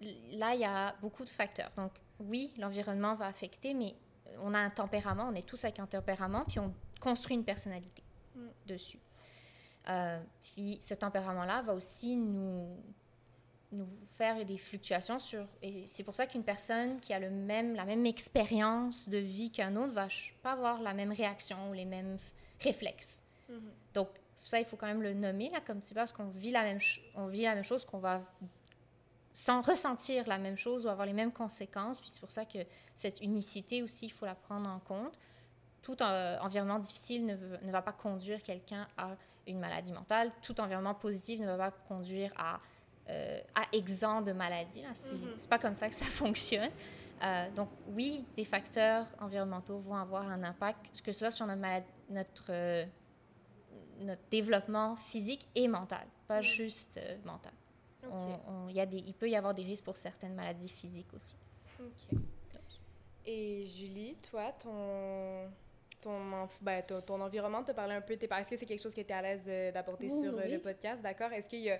[0.00, 1.70] là, il y a beaucoup de facteurs.
[1.76, 3.94] Donc, oui, l'environnement va affecter, mais
[4.40, 8.02] on a un tempérament, on est tous avec un tempérament, puis on construit une personnalité
[8.34, 8.48] mm.
[8.66, 8.98] dessus.
[9.88, 12.76] Euh, puis ce tempérament-là va aussi nous,
[13.72, 15.46] nous faire des fluctuations sur...
[15.62, 19.50] Et c'est pour ça qu'une personne qui a le même, la même expérience de vie
[19.50, 20.08] qu'un autre va
[20.42, 22.16] pas avoir la même réaction ou les mêmes
[22.60, 23.22] réflexes.
[23.50, 23.94] Mm-hmm.
[23.94, 24.08] Donc,
[24.44, 26.78] ça, il faut quand même le nommer, là, comme c'est parce qu'on vit la même,
[27.14, 28.22] on vit la même chose qu'on va
[29.32, 32.00] sans ressentir la même chose ou avoir les mêmes conséquences.
[32.00, 32.58] Puis c'est pour ça que
[32.96, 35.18] cette unicité aussi, il faut la prendre en compte.
[35.82, 39.16] Tout environnement difficile ne, ne, va pas conduire quelqu'un à
[39.46, 40.30] une maladie mentale.
[40.42, 42.60] Tout environnement positif ne va pas conduire à,
[43.08, 44.82] euh, à exempt de maladie.
[44.94, 45.48] C'est n'est mm-hmm.
[45.48, 46.70] pas comme ça que ça fonctionne.
[47.22, 51.86] Euh, donc oui, des facteurs environnementaux vont avoir un impact, que ce soit sur notre,
[52.10, 52.84] notre, euh,
[54.00, 56.42] notre développement physique et mental, pas mm.
[56.42, 57.52] juste mental.
[58.10, 61.34] On, y a des, il peut y avoir des risques pour certaines maladies physiques aussi.
[63.26, 65.50] Et Julie, toi, ton,
[66.00, 68.14] ton, ben, ton, environnement te parlait un peu.
[68.14, 70.58] Est-ce que c'est quelque chose que tu es à l'aise euh, d'apporter sur euh, le
[70.58, 71.02] podcast?
[71.02, 71.32] D'accord.
[71.32, 71.78] Est-ce qu'il y a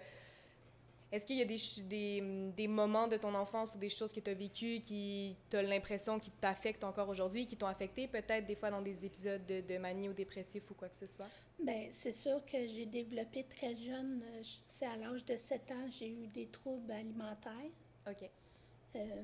[1.11, 4.21] est-ce qu'il y a des, des, des, moments de ton enfance ou des choses que
[4.21, 8.47] tu as vécues qui, tu as l'impression, qui t'affectent encore aujourd'hui, qui t'ont affecté peut-être
[8.47, 11.29] des fois dans des épisodes de, de, manie ou dépressif ou quoi que ce soit?
[11.59, 15.87] Bien, c'est sûr que j'ai développé très jeune, euh, je à l'âge de 7 ans,
[15.91, 17.53] j'ai eu des troubles alimentaires.
[18.07, 18.29] OK.
[18.97, 19.23] Euh,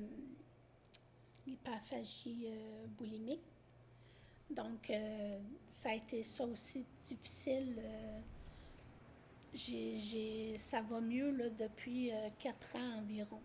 [1.45, 3.43] L'hyperphagie euh, boulimique.
[4.49, 5.39] Donc, euh,
[5.69, 7.81] ça a été ça aussi difficile
[9.55, 13.41] j'ai, ça va mieux depuis euh, quatre ans environ.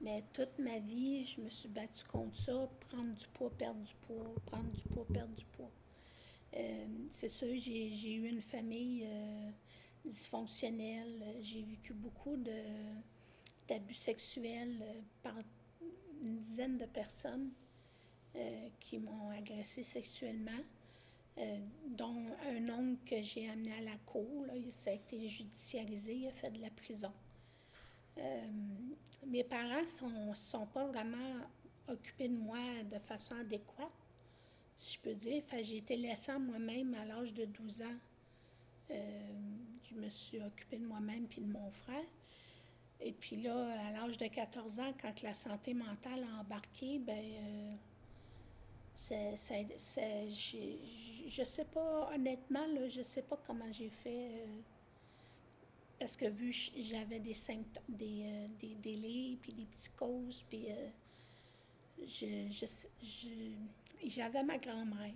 [0.00, 3.94] Mais toute ma vie, je me suis battue contre ça, prendre du poids, perdre du
[4.02, 5.70] poids, prendre du poids, perdre du poids.
[6.56, 9.50] Euh, c'est sûr, j'ai, eu une famille euh,
[10.04, 11.36] dysfonctionnelle.
[11.40, 14.82] J'ai vécu beaucoup d'abus sexuels
[15.22, 15.34] par
[16.22, 17.50] une dizaine de personnes
[18.80, 20.60] qui m'ont agressé sexuellement.
[21.36, 21.58] Euh,
[21.88, 24.46] dont un oncle que j'ai amené à la cour.
[24.70, 27.12] Ça a été judiciarisé, il a fait de la prison.
[28.18, 28.46] Euh,
[29.26, 31.40] mes parents ne sont, sont, pas vraiment
[31.88, 33.90] occupés de moi de façon adéquate,
[34.76, 35.42] si je peux dire.
[35.60, 37.98] j'ai été laissée moi-même à l'âge de 12 ans.
[38.92, 39.32] Euh,
[39.90, 42.06] je me suis occupée de moi-même puis de mon frère.
[43.00, 47.76] Et puis là, à l'âge de 14 ans, quand la santé mentale a embarqué, ben
[48.94, 49.36] c'est,
[51.28, 54.30] je ne sais pas, honnêtement, là, je ne sais pas comment j'ai fait.
[54.30, 54.60] Euh,
[55.98, 60.88] parce que vu j'avais des symptômes, des, euh, des délais, puis des psychoses, puis euh,
[62.06, 65.14] je, je, j'avais ma grand-mère.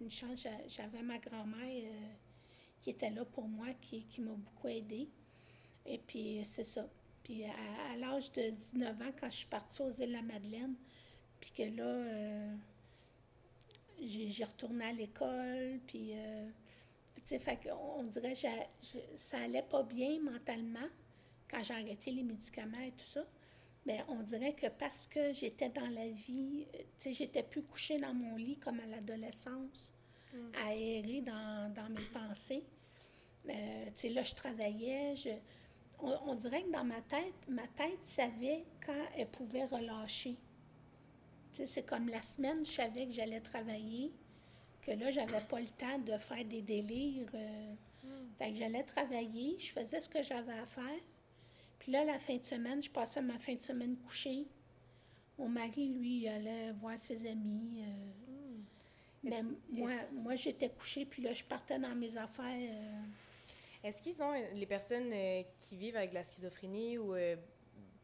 [0.00, 1.84] Une chance, j'avais ma grand-mère
[2.82, 5.08] qui était là pour moi, qui, qui m'a beaucoup aidée.
[5.86, 6.88] Et puis, c'est ça.
[7.22, 10.22] Puis, à, à, l'âge de 19 ans, quand je suis partie aux îles de la
[10.22, 10.74] Madeleine,
[11.40, 12.56] puis que là,
[14.08, 16.48] j'ai retourné à l'école, puis, euh,
[17.26, 20.88] tu sais, on dirait que ça allait pas bien mentalement
[21.50, 23.24] quand j'ai arrêté les médicaments et tout ça.
[23.84, 27.98] Mais on dirait que parce que j'étais dans la vie, tu sais, j'étais plus couchée
[27.98, 29.92] dans mon lit comme à l'adolescence,
[30.32, 30.38] mm.
[30.64, 32.64] à errer dans, dans, mes pensées.
[33.48, 35.30] Euh, tu sais, là, je travaillais, je,
[35.98, 40.36] on, on, dirait que dans ma tête, ma tête savait quand elle pouvait relâcher
[41.52, 44.12] c'est comme la semaine, je savais que j'allais travailler,
[44.82, 47.28] que là, j'avais pas le temps de faire des délires.
[47.34, 47.74] Euh,
[48.04, 48.08] hmm.
[48.38, 51.00] Fait que j'allais travailler, je faisais ce que j'avais à faire.
[51.78, 54.46] Puis là, la fin de semaine, je passais ma fin de semaine couchée.
[55.38, 57.82] Mon mari, lui, il allait voir ses amis.
[57.82, 58.30] Euh.
[58.30, 58.64] Hmm.
[59.24, 62.46] Mais moi, moi j'étais couchée, puis là, je partais dans mes affaires.
[62.46, 63.02] Euh.
[63.84, 65.12] Est-ce qu'ils ont, les personnes
[65.58, 67.14] qui vivent avec la schizophrénie ou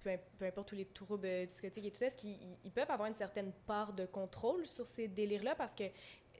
[0.03, 3.53] peu, importe tous les troubles psychotiques et tout ça, est-ce qu'ils peuvent avoir une certaine
[3.66, 5.55] part de contrôle sur ces délires-là?
[5.55, 5.84] Parce que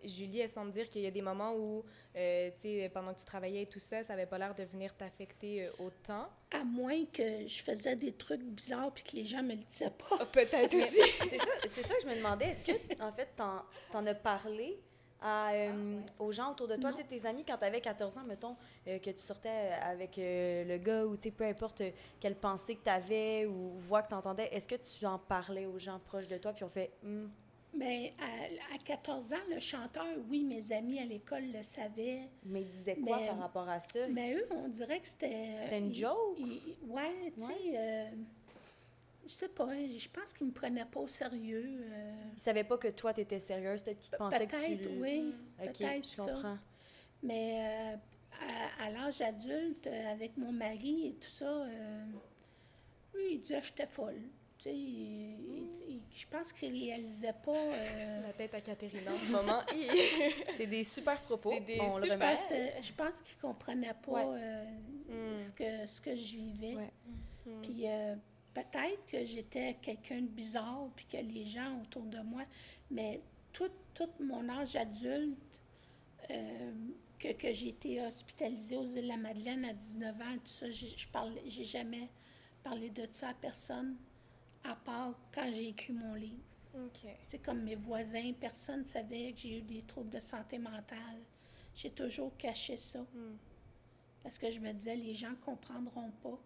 [0.05, 1.85] Julie, elle semble dire qu'il y a des moments où,
[2.17, 4.63] euh, tu sais, pendant que tu travaillais et tout ça, ça n'avait pas l'air de
[4.65, 6.29] venir t'affecter euh, autant.
[6.51, 9.91] À moins que je faisais des trucs bizarres puis que les gens me le disaient
[9.91, 10.19] pas.
[10.21, 11.01] Ah, peut-être aussi.
[11.29, 12.47] c'est ça, ça, que je me demandais.
[12.47, 14.79] Est-ce que, en fait, t'en en as parlé
[15.21, 16.97] à, euh, Ah, aux gens autour de toi, Non.
[16.97, 18.57] tu sais, tes amis, quand tu avais 14 ans, mettons,
[18.87, 21.83] euh, que tu sortais avec euh, le gars ou tu sais, peu importe
[22.21, 25.67] quelle pensée que tu avais ou voix que tu entendais, est-ce que tu en parlais
[25.67, 27.31] aux gens proches de toi puis on fait Hum,
[27.75, 32.29] Mais à, à 14 ans, le chanteur, oui, mes amis à l'école le savaient.
[32.45, 34.07] mais ils disaient quoi Mais- par rapport à ça?
[34.09, 35.57] Mais eux, on dirait que c'était.
[35.63, 36.39] C'était une joke?
[36.89, 38.11] ouais, tu sais.
[39.29, 41.81] Euh, je sais pas, je pense qu'ils me prenaient pas au sérieux.
[41.91, 44.77] euh, Ils savaient pas que toi, tu étais sérieuse, peut-être qu'ils pensaient que tu...
[44.77, 45.35] Peut-être, oui.
[45.63, 46.25] Ok, peut-être je ça.
[46.27, 46.59] comprends.
[47.23, 47.97] Mais euh,
[48.81, 52.05] à, à l'âge adulte, euh, avec mon mari et tout ça, euh,
[53.15, 54.21] oui, il disait que j'étais folle.
[54.59, 57.53] Tu sais, il- il- il- je pense qu'il réalisait pas.
[57.57, 59.61] euh, La tête à Catherine en ce moment.
[60.57, 64.27] C'est des super propos, C'est des on super- pense, euh, je pense qu'il comprenait pas
[64.27, 64.41] Ouais.
[64.41, 64.65] euh,
[65.35, 65.39] Mm.
[65.39, 66.75] ce, que, ce que je vivais.
[66.75, 66.93] Ouais.
[67.47, 67.61] Mm.
[67.63, 68.15] Puis euh,
[68.55, 72.43] peut-être que j'étais quelqu'un de bizarre, puis que les gens autour de moi,
[72.91, 73.21] mais
[73.53, 75.39] tout, tout mon âge adulte,
[76.31, 76.73] euh,
[77.19, 80.71] que, que j'ai été hospitalisée aux îles de la Madeleine à 19 ans, tout ça,
[80.71, 80.87] je
[81.47, 82.09] j'ai jamais
[82.63, 83.97] parlé de ça à personne,
[84.65, 86.43] à part quand j'ai écrit mon livre.
[87.27, 91.21] C'est comme mes voisins, personne ne savait que j'ai eu des troubles de santé mentale.
[91.75, 93.01] J'ai toujours caché ça.
[93.01, 93.37] Mm.
[94.23, 96.39] Parce que je me disais, les gens ne comprendront pas.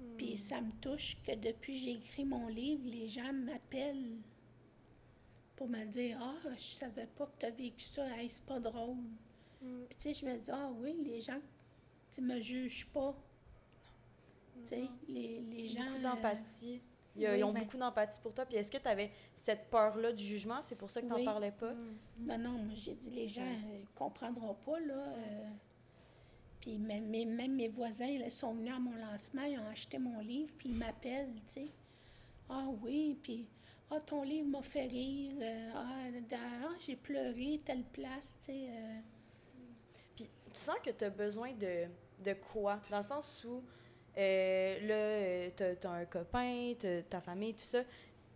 [0.00, 0.16] Mm.
[0.16, 4.18] Puis ça me touche que depuis que j'ai écrit mon livre, les gens m'appellent
[5.56, 8.60] pour me dire Ah, je savais pas que tu as vécu ça, hey, c'est pas
[8.60, 8.96] drôle.
[9.62, 9.84] Mm.
[9.88, 11.40] Puis tu sais, je me dis Ah oui, les gens
[12.18, 13.14] ne me jugent pas.
[14.62, 15.84] Tu sais, les, les gens.
[15.84, 16.80] Beaucoup euh, d'empathie.
[17.16, 18.44] Ils, oui, ils ont ben- beaucoup d'empathie pour toi.
[18.46, 20.62] Puis est-ce que tu avais cette peur-là du jugement?
[20.62, 21.24] C'est pour ça que tu n'en Oui.
[21.24, 21.72] parlais pas?
[21.74, 21.96] Mm.
[22.20, 24.94] Non, non, moi j'ai dit les gens ne comprendront pas, là.
[24.94, 25.48] euh.
[26.76, 30.68] Même, mes- voisins, là, sont venus à mon lancement, ils ont acheté mon livre, puis
[30.70, 31.68] ils m'appellent, tu sais.
[32.48, 33.48] Ah oui, puis
[33.90, 38.66] ah, ton livre m'a fait rire, euh, ah, ah, j'ai pleuré telle place, tu sais.
[38.70, 39.00] euh.
[40.16, 41.86] Puis tu sens que tu as besoin de,
[42.24, 42.80] de quoi?
[42.90, 43.62] Dans le sens où,
[44.16, 46.72] euh, là, tu as, un copain,
[47.08, 47.82] ta famille, tout ça.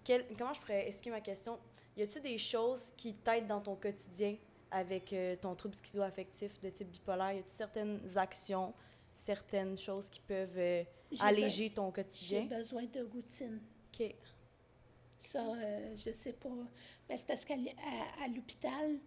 [0.04, 1.58] Quel- comment je pourrais expliquer ma question?
[1.96, 4.36] Y a-tu des choses qui t'aident dans ton quotidien?
[4.72, 7.32] Avec euh, ton trouble schizoaffectif de type bipolaire?
[7.32, 8.72] Y a-tu certaines actions,
[9.12, 10.82] certaines choses qui peuvent euh,
[11.20, 12.44] alléger ton be- J'ai quotidien?
[12.58, 13.60] besoin de routine.
[13.92, 14.14] OK.
[15.18, 16.48] Ça, euh, je sais pas.
[17.08, 17.72] Ben, c'est parce qu'à l-
[18.18, 18.98] à, à l'hôpital,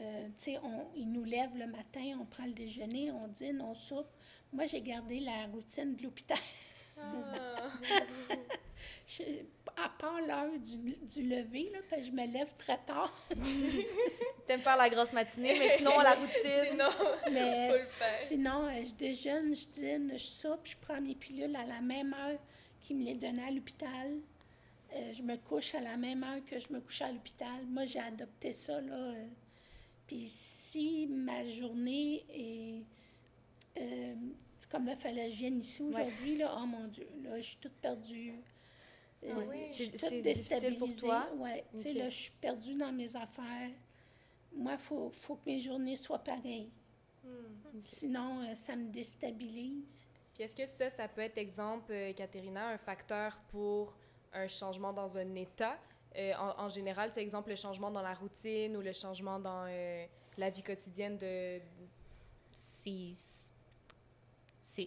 [0.00, 0.28] euh,
[0.62, 4.08] on- ils nous lèvent le matin, on prend le déjeuner, on dîne, on soupe.
[4.52, 6.38] Moi, j'ai gardé la routine de l'hôpital.
[7.00, 7.70] Ah.
[9.06, 9.22] Je-
[9.76, 10.76] à part l'heure du,
[11.06, 13.12] du lever, là, parce que je me lève très tard.
[14.46, 16.66] T'aimes faire la grosse matinée, mais sinon, la routine.
[16.70, 16.88] Sinon,
[17.32, 18.08] Mais Faut le faire.
[18.08, 22.12] sinon, euh, je déjeune, je dîne, je soupe, je prends mes pilules à la même
[22.14, 22.38] heure
[22.80, 24.16] qu'ils me les donnaient à l'hôpital.
[24.94, 27.64] Euh, je me couche à la même heure que je me couche à l'hôpital.
[27.66, 28.94] Moi, j'ai adopté ça, là.
[28.94, 29.26] euh.
[30.06, 33.80] Puis si ma journée est...
[33.80, 34.14] euh,
[34.70, 36.54] c'est comme je vienne ici aujourd'hui, là.
[36.60, 38.34] Oh mon Dieu, là, je suis toute perdue.
[39.24, 39.66] Euh, Ah oui.
[39.70, 41.00] je suis toute difficile pour déstabilisée.
[41.00, 41.28] toi?
[41.36, 41.96] Ouais, tu sais, Ok.
[41.96, 43.70] là, je suis perdue dans mes affaires.
[44.54, 46.70] Moi, il faut, faut que mes journées soient pareilles.
[47.24, 47.28] Mm.
[47.80, 50.06] Sinon, euh, ça me déstabilise.
[50.34, 53.96] Puis est-ce que ça, ça peut être, exemple, euh, Katerina, un facteur pour
[54.32, 55.78] un changement dans un état?
[56.16, 59.66] Euh, en, en général, c'est exemple le changement dans la routine ou le changement dans
[60.36, 61.60] la vie quotidienne de...
[62.52, 63.12] c'est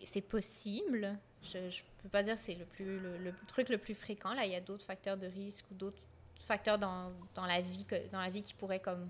[0.05, 1.17] c'est possible.
[1.43, 1.69] Je ne
[2.03, 4.33] peux pas dire que c'est le, plus, le, le truc le plus fréquent.
[4.33, 6.01] Là, il y a d'autres facteurs de risque ou d'autres
[6.39, 9.09] facteurs dans, dans, la vie que, dans la vie qui pourraient comme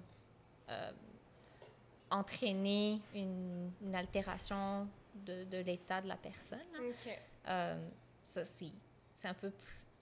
[0.69, 0.91] euh,
[2.09, 4.87] entraîner une, une altération
[5.25, 6.59] de, de l'état de la personne.
[7.47, 7.87] Euh,
[8.23, 8.71] ça, c'est
[9.25, 9.51] un, peu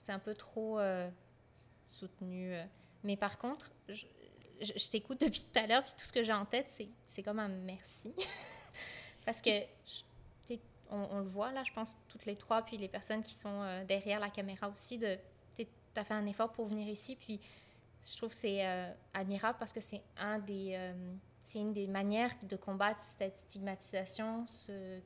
[0.07, 1.09] un peu trop euh,
[1.86, 2.55] soutenu.
[3.03, 4.05] Mais par contre, je,
[4.61, 6.69] je- je t'écoute depuis tout à l'heure, puis tout ce que j'ai en tête,
[7.05, 8.13] c'est comme un merci.
[9.25, 9.51] Parce que
[9.86, 10.01] je-
[10.90, 13.84] on, le voit là, je pense, toutes les trois, puis les personnes qui sont euh,
[13.86, 15.06] derrière la caméra aussi, tu
[15.96, 17.40] as fait un effort pour venir ici, puis
[18.06, 20.94] je trouve que c'est euh, admirable parce que c'est un des, euh,
[21.56, 25.00] une des manières de combattre cette stigmatisation, ce,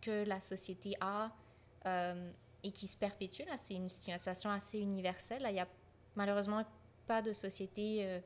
[0.00, 1.30] que la société a
[2.62, 3.42] et qui se perpétue.
[3.46, 5.44] Là, c'est une situation assez universelle.
[5.48, 5.68] Il n'y a
[6.14, 6.64] malheureusement
[7.06, 8.20] pas de société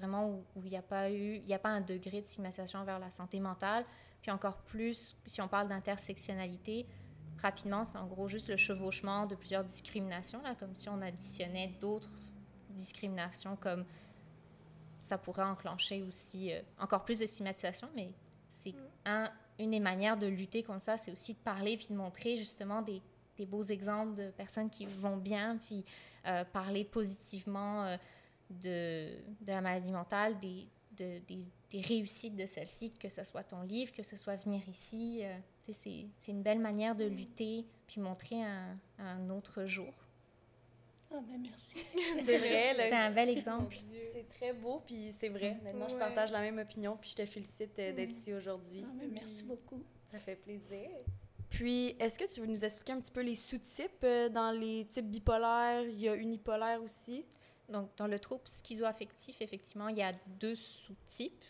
[0.00, 2.82] vraiment où il n'y a pas eu, il n'y a pas un degré de stigmatisation
[2.84, 3.84] vers la santé mentale.
[4.22, 6.86] Puis encore plus, si on parle d'intersectionnalité,
[7.40, 11.72] rapidement, c'est en gros juste le chevauchement de plusieurs discriminations, là, comme si on additionnait
[11.80, 12.10] d'autres
[12.70, 13.84] discriminations, comme
[14.98, 18.12] ça pourrait enclencher aussi euh, encore plus de stigmatisation, mais
[18.50, 18.74] c'est
[19.06, 22.36] un, une des manières de lutter contre ça, c'est aussi de parler puis de montrer
[22.36, 23.00] justement des,
[23.38, 25.84] des beaux exemples de personnes qui vont bien, puis
[26.26, 27.96] euh, parler positivement euh,
[28.50, 29.08] de,
[29.40, 33.62] de la maladie mentale, des, de, des, des réussites de celle-ci, que ce soit ton
[33.62, 35.20] livre, que ce soit venir ici.
[35.22, 35.36] euh,
[35.72, 39.92] c'est c'est une belle manière de lutter, puis montrer un, un autre jour.
[41.12, 41.74] Ah, ben merci.
[42.24, 43.76] C'est vrai, C'est un bel exemple.
[44.12, 45.56] C'est très beau, puis c'est vrai.
[45.60, 48.84] Honnêtement, je partage la même opinion, puis je te félicite euh, d'être ici aujourd'hui.
[48.86, 49.82] Ah, ben merci beaucoup.
[50.06, 50.88] Ça fait plaisir.
[51.48, 54.86] Puis, est-ce que tu veux nous expliquer un petit peu les sous-types euh, dans les
[54.86, 55.82] types bipolaires?
[55.82, 57.24] Il y a unipolaire aussi.
[57.70, 61.44] Donc, dans le trouble schizoaffectif, effectivement, il y a deux sous-types,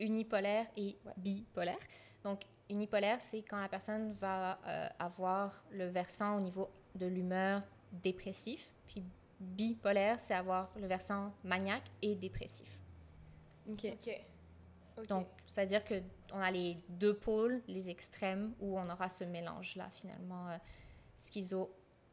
[0.00, 1.78] unipolaire et bipolaire.
[2.22, 7.62] Donc, unipolaire, c'est quand la personne va euh, avoir le versant au niveau de l'humeur
[7.92, 8.70] dépressif.
[8.86, 9.02] Puis
[9.40, 12.78] bipolaire, c'est avoir le versant maniaque et dépressif.
[13.68, 13.86] OK.
[15.08, 20.48] Donc, c'est-à-dire qu'on a les deux pôles, les extrêmes, où on aura ce mélange-là, finalement,
[20.50, 20.56] euh,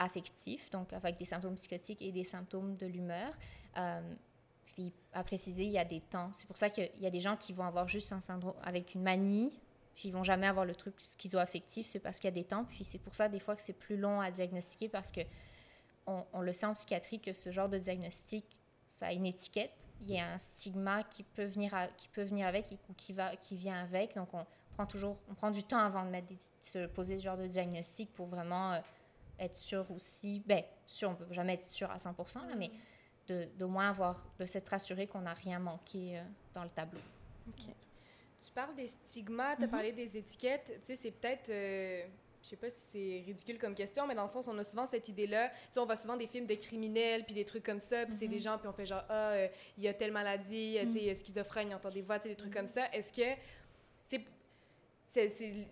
[0.02, 3.34] schizo-affectif, donc avec des symptômes psychotiques et des symptômes de l'humeur.
[3.78, 4.02] Euh,
[4.66, 6.32] puis, à préciser, il y a des temps.
[6.34, 8.96] C'est pour ça qu'il y a des gens qui vont avoir juste un syndrome avec
[8.96, 9.52] une manie,
[9.96, 12.66] puis ils vont jamais avoir le truc schizo-affectif, c'est parce qu'il y a des temps.
[12.66, 15.22] Puis c'est pour ça, des fois, que c'est plus long à diagnostiquer, parce que
[16.08, 18.46] on, le sait en psychiatrie que ce genre de diagnostic,
[18.88, 19.72] ça a une étiquette.
[20.02, 23.36] Il y a un stigma qui peut venir, qui peut venir avec ou qui, va,
[23.36, 24.16] qui vient avec.
[24.16, 27.24] Donc, on prend toujours on prend du temps avant de mettre des- se poser ce
[27.24, 28.80] genre de diagnostic pour vraiment euh,
[29.42, 30.42] être sûr aussi.
[30.46, 32.16] Ben, sûr, on peut jamais être sûr à 100
[32.48, 32.72] là, mais
[33.28, 36.24] de- d'au moins avoir, de s'être rassuré qu'on n'a rien manqué euh,
[36.54, 37.00] dans le tableau.
[38.44, 40.74] Tu parles des stigmas, tu as parlé des étiquettes.
[40.82, 41.50] Tu sais, c'est peut-être.
[41.50, 42.04] euh,
[42.44, 44.88] je sais pas si c'est ridicule comme question, mais dans le sens, on a souvent
[44.88, 45.50] cette idée-là.
[45.50, 48.16] Tu sais, on voit souvent des films de criminels, puis des trucs comme ça, puis
[48.16, 50.86] c'est des gens, puis on fait genre, ah, euh, il y a telle maladie, euh,
[50.86, 52.88] tu sais, a schizophrène, il entend des voix, tu sais, des trucs comme ça.
[52.94, 53.36] Est-ce que.
[54.10, 54.26] Tu
[55.06, 55.68] sais,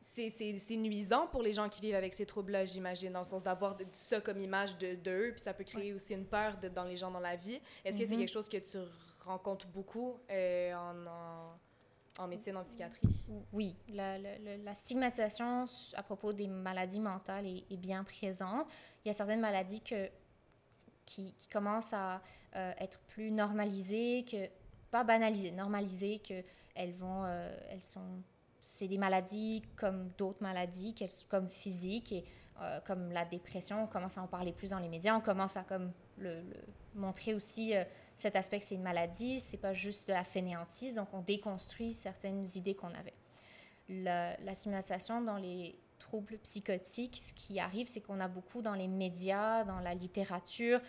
[0.00, 3.76] c'est- nuisant pour les gens qui vivent avec ces troubles-là, j'imagine, dans le sens d'avoir
[3.76, 6.84] de- ça comme image de, d'eux, puis ça peut créer aussi une peur de- dans
[6.84, 7.60] les gens dans la vie.
[7.84, 8.20] Est-ce que c'est Mhm.
[8.20, 8.78] quelque chose que tu
[9.24, 13.08] rencontres beaucoup euh, en, en, en médecine, en psychiatrie?
[13.52, 18.66] Oui, la, la- la- la stigmatisation à propos des maladies mentales est, est bien présente.
[19.04, 20.08] Il y a certaines maladies que,
[21.04, 22.20] qui, qui commencent à
[22.54, 24.48] euh, être plus normalisées, que,
[24.90, 26.42] pas banalisées, normalisées, que
[26.74, 28.22] elles vont, euh, elles sont,
[28.66, 30.94] c'est des maladies comme d'autres maladies,
[31.28, 32.24] comme physiques et
[32.60, 35.56] euh, comme la dépression, on commence à en parler plus dans les médias, on commence
[35.56, 36.42] à comme le,
[36.94, 37.84] montrer aussi euh,
[38.16, 41.94] cet aspect que c'est une maladie, c'est pas juste de la fainéantise, donc on déconstruit
[41.94, 43.14] certaines idées qu'on avait.
[43.88, 48.74] La, la stigmatisation dans les troubles psychotiques, ce qui arrive, c'est qu'on a beaucoup dans
[48.74, 50.80] les médias, dans la littérature,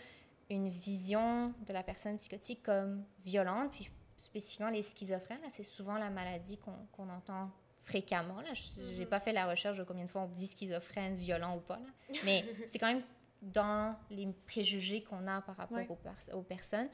[0.50, 6.10] une vision de la personne psychotique comme violente, puis spécifiquement les schizophrènes, c'est souvent la
[6.10, 7.52] maladie qu'on entend
[7.88, 8.42] fréquemment.
[8.42, 8.50] Là.
[8.54, 11.60] Je n'ai pas fait la recherche de combien de fois on dit schizophrène, violent ou
[11.62, 12.20] pas, là.
[12.26, 13.04] mais c'est quand même
[13.42, 15.88] dans les préjugés qu'on a par rapport Ouais.
[15.90, 16.90] aux, pers- aux personnes.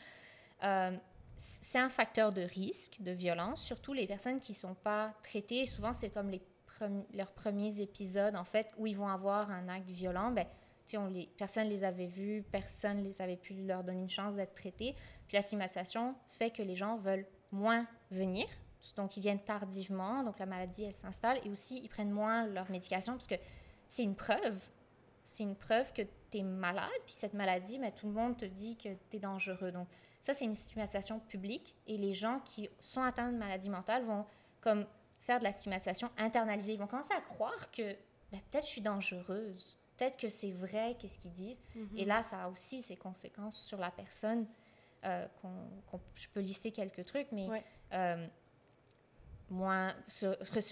[0.63, 0.95] Euh,
[1.35, 5.65] c'est un facteur de risque de violence, surtout les personnes qui ne sont pas traitées.
[5.65, 9.67] Souvent, c'est comme les premi- leurs premiers épisodes, en fait, où ils vont avoir un
[9.67, 10.31] acte violent.
[10.31, 10.45] Ben,
[10.95, 14.09] on les, personne ne les avait vus, personne ne les avait pu leur donner une
[14.09, 14.95] chance d'être traités.
[15.27, 18.45] Puis la stigmatisation fait que les gens veulent moins venir.
[18.95, 20.23] Donc, ils viennent tardivement.
[20.23, 21.39] Donc, la maladie, elle s'installe.
[21.45, 23.35] Et aussi, ils prennent moins leur médication parce que
[23.87, 24.59] c'est une preuve.
[25.25, 26.89] C'est une preuve que tu es malade.
[27.05, 29.71] Puis cette maladie, ben, tout le monde te dit que tu es dangereux.
[29.71, 29.87] Donc,
[30.21, 31.75] ça, c'est une stigmatisation publique.
[31.87, 34.25] Et les gens qui sont atteints de maladie mentale vont
[34.61, 34.85] comme
[35.19, 36.73] faire de la stigmatisation internalisée.
[36.73, 37.93] Ils vont commencer à croire que
[38.31, 39.77] ben, peut-être je suis dangereuse.
[39.97, 41.61] Peut-être que c'est vrai, qu'est-ce qu'ils disent.
[41.95, 44.47] Et là, ça a aussi ses conséquences sur la personne.
[45.05, 45.27] euh,
[46.15, 47.63] je peux lister quelques trucs, mais Ouais.
[47.93, 48.25] euh,
[49.53, 50.25] moins se,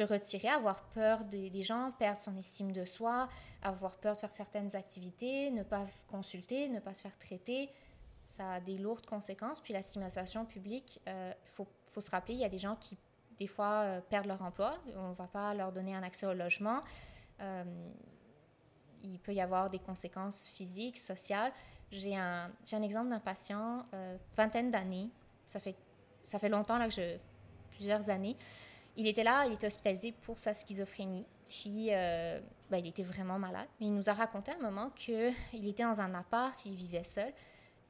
[0.03, 3.29] retirer, avoir peur des, gens, perdre son estime de soi,
[3.61, 7.69] avoir peur de faire certaines activités, ne pas consulter, ne pas se faire traiter,
[8.25, 9.61] ça a des lourdes conséquences.
[9.61, 12.97] Puis la stigmatisation publique, il faut, faut se rappeler, il y a des gens qui,
[13.41, 16.33] des fois, euh, perdent leur emploi, on ne va pas leur donner un accès au
[16.33, 16.81] logement.
[17.41, 17.63] Euh,
[19.03, 21.51] il peut y avoir des conséquences physiques, sociales.
[21.91, 22.51] J'ai un,
[22.83, 25.09] exemple d'un patient, euh, vingtaine d'années,
[25.47, 25.75] ça fait,
[26.23, 27.17] ça fait longtemps là, que je,
[27.71, 28.37] plusieurs années.
[28.97, 31.25] Il était là, il était hospitalisé pour sa schizophrénie.
[31.47, 32.39] Puis, euh,
[32.69, 33.67] ben, il était vraiment malade.
[33.79, 35.33] Mais il nous a raconté à un moment qu'il
[35.67, 37.31] était dans un appart, il vivait seul.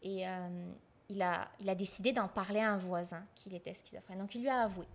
[0.04, 0.72] Et euh,
[1.10, 4.20] il, a, il a décidé d'en parler à un voisin qu'il était schizophrène.
[4.20, 4.86] Donc, il lui a avoué.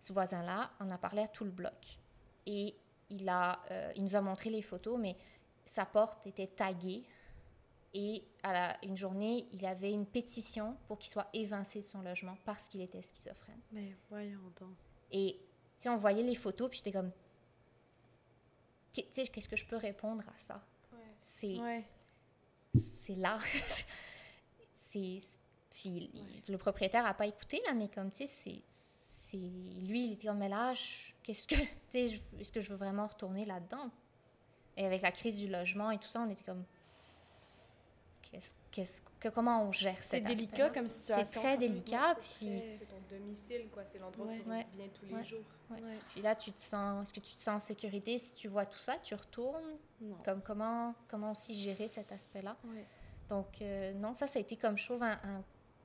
[0.00, 1.98] Ce voisin-là en a parlé à tout le bloc.
[2.46, 2.74] Et
[3.10, 5.16] il, a, euh, il nous a montré les photos, mais
[5.64, 7.04] sa porte était taguée.
[7.94, 12.02] Et à la- une journée, il avait une pétition pour qu'il soit évincé de son
[12.02, 13.60] logement parce qu'il était schizophrène.
[13.72, 14.74] Mais voyons donc.
[15.12, 15.38] Et
[15.82, 17.10] sais, on voyait les photos, puis j'étais comme,
[18.92, 20.62] tu sais, qu'est-ce que je peux répondre à ça?
[21.20, 21.84] C'est Ouais.
[22.74, 23.38] c'est là.
[24.74, 25.18] c'est
[25.70, 26.10] Puis
[26.48, 28.62] le propriétaire n'a pas écouté, là, mais comme, tu sais, c'est
[29.26, 30.72] c'est lui, il était comme, mais là,
[31.24, 31.56] qu'est-ce que,
[31.92, 33.90] est-ce que je veux vraiment retourner là-dedans?
[34.76, 36.64] Et avec la crise du logement et tout ça, on était comme,
[38.30, 41.24] qu'est-ce, qu'est-ce, que, comment on gère C'est délicat comme situation.
[41.24, 42.16] C'est très délicat.
[42.20, 42.62] puis...
[42.78, 43.84] C'est ton domicile, quoi.
[43.84, 45.44] C'est l'endroit où tu reviens tous les jours.
[46.10, 48.18] Puis là, tu te sens, est-ce que tu te sens en sécurité?
[48.18, 48.96] Si tu vois tout ça?
[48.98, 49.76] Tu retournes?
[50.00, 50.16] Non.
[50.24, 52.56] Comme, comment, comment aussi gérer cet aspect-là?
[53.28, 55.18] Donc, euh, non, ça, ça a été comme je trouve un,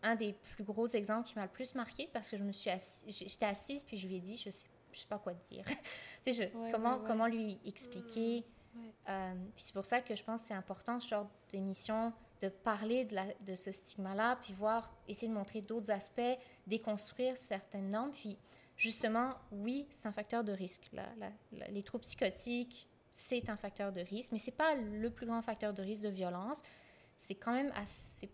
[0.04, 2.70] un, des plus gros exemples qui m'a le plus marqué parce que je me suis
[2.70, 5.48] assise, j'étais assise puis je lui ai dit, je sais, je sais pas quoi te
[5.48, 5.66] dire.
[6.28, 8.46] je, comment, comment lui expliquer?
[9.10, 12.50] Euh, puis c'est pour ça que je pense que c'est important, ce genre d'émission, de
[12.50, 16.38] parler de, ce stigma-là, puis voir, essayer de montrer d'autres aspects,
[16.68, 18.12] déconstruire certaines normes.
[18.12, 18.38] Puis
[18.76, 20.90] justement, oui, c'est un facteur de risque.
[21.70, 25.74] les troubles psychotiques, c'est un facteur de risque, mais c'est pas le plus grand facteur
[25.74, 26.64] de risque de violence.
[27.16, 28.30] C'est quand même assez...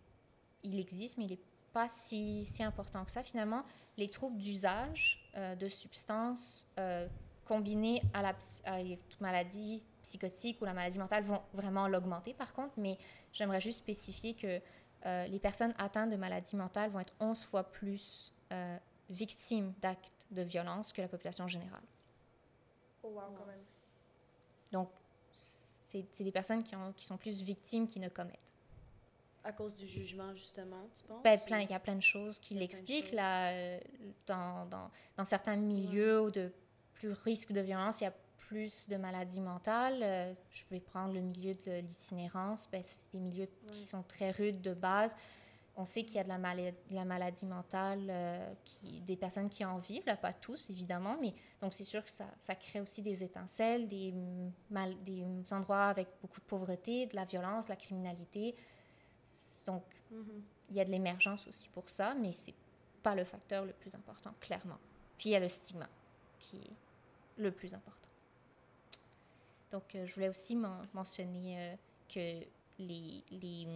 [0.63, 1.39] Il existe, mais il n'est
[1.73, 3.23] pas si, si, important que ça.
[3.23, 3.63] Finalement,
[3.97, 7.07] les troubles d'usage euh, de substances euh,
[7.47, 8.35] combinés à la
[8.65, 8.79] à
[9.19, 12.97] maladie psychotique ou la maladie mentale vont vraiment l'augmenter par contre, mais
[13.33, 14.61] j'aimerais juste spécifier que
[15.05, 18.77] euh, les personnes atteintes de maladie mentale vont être 11 fois plus euh,
[19.09, 21.83] victimes d'actes de violence que la population générale.
[23.03, 23.63] Oh wow, quand même.
[24.71, 24.89] Donc,
[25.31, 28.53] c'est des personnes qui, ont, qui sont plus victimes qui ne commettent.
[29.43, 31.23] À cause du jugement, justement, tu penses?
[31.23, 33.13] Ben, plein, il y a plein de choses qui l'expliquent.
[33.13, 33.79] Euh,
[34.25, 36.51] dans, dans, dans, certains milieux ou de
[36.99, 38.13] plus risque de violence, il y a
[38.47, 39.99] plus de maladies mentales.
[40.01, 42.67] Euh, je vais prendre le milieu de l'itinérance.
[42.71, 45.15] Ben, c'est des milieux qui sont très rudes de base.
[45.75, 46.39] On sait qu'il y a de la,
[46.89, 51.35] la maladie mentale, euh, qui, des personnes qui en vivent, là, pas tous évidemment, mais
[51.61, 54.11] donc c'est sûr que ça, ça, crée aussi des étincelles, des,
[54.71, 58.55] mal, des endroits avec beaucoup de pauvreté, de la violence, de la criminalité.
[59.67, 60.41] Donc mm-hmm.
[60.71, 62.55] il y a de l'émergence aussi pour ça, mais c'est
[63.03, 64.79] pas le facteur le plus important, clairement.
[65.15, 65.87] Puis il y a le stigma
[66.39, 66.86] qui est
[67.37, 68.09] le plus important.
[69.71, 70.55] Donc, euh, je voulais aussi
[70.93, 71.75] mentionner euh,
[72.13, 72.45] que
[72.79, 73.67] les,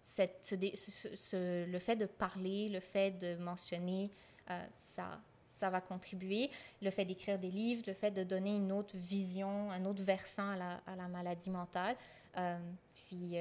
[0.00, 4.10] cette, ce, le fait de parler, le fait de mentionner,
[4.50, 6.50] euh, ça, ça va contribuer.
[6.82, 10.50] Le fait d'écrire des livres, le fait de donner une autre vision, un autre versant
[10.50, 11.96] à la, à la maladie mentale.
[12.94, 13.36] puis,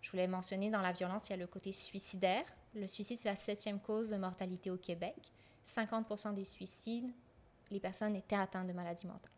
[0.00, 2.44] je voulais mentionner dans la violence, il y a le côté suicidaire.
[2.74, 5.16] Le suicide, c'est la septième cause de mortalité au Québec.
[5.66, 7.12] 50% des suicides,
[7.70, 9.32] les personnes étaient atteintes de maladie mentale.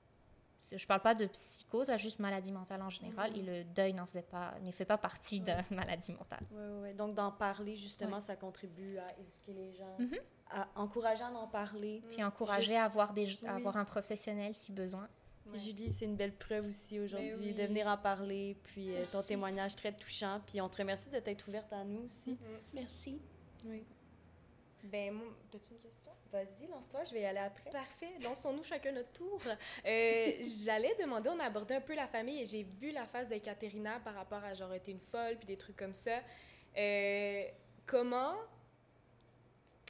[0.71, 4.07] Je ne parle pas de psychose, juste maladie mentale en général, et le deuil n'en
[4.07, 6.45] faisait pas, ne fait pas partie de maladie mentale.
[6.53, 6.95] Oui, oui.
[6.95, 10.21] Donc, d'en parler, justement, ça contribue à éduquer les gens, mm-hmm.
[10.51, 12.03] à encourager à en parler.
[12.09, 15.09] Puis encourager à, avoir des, à avoir un professionnel si besoin.
[15.55, 19.75] Julie, c'est une belle preuve aussi aujourd'hui de venir en parler, puis euh, ton témoignage
[19.75, 22.31] très touchant, puis on te remercie de t'être ouverte à nous aussi.
[22.31, 22.59] Mm-hmm.
[22.75, 23.21] Merci.
[23.67, 23.83] Oui.
[24.85, 25.21] Ben,
[25.53, 26.13] as-tu une question?
[26.33, 27.69] Vas-y, lance-toi, je vais y aller après.
[27.69, 29.39] Parfait, lançons-nous chacun notre tour.
[29.85, 30.33] Euh,
[30.65, 34.01] J'allais demander, on a abordé un peu la famille et j'ai vu la face d'Ekaterina
[34.01, 36.21] par rapport à genre été une folle puis des trucs comme ça.
[36.79, 37.45] Euh,
[37.85, 38.35] comment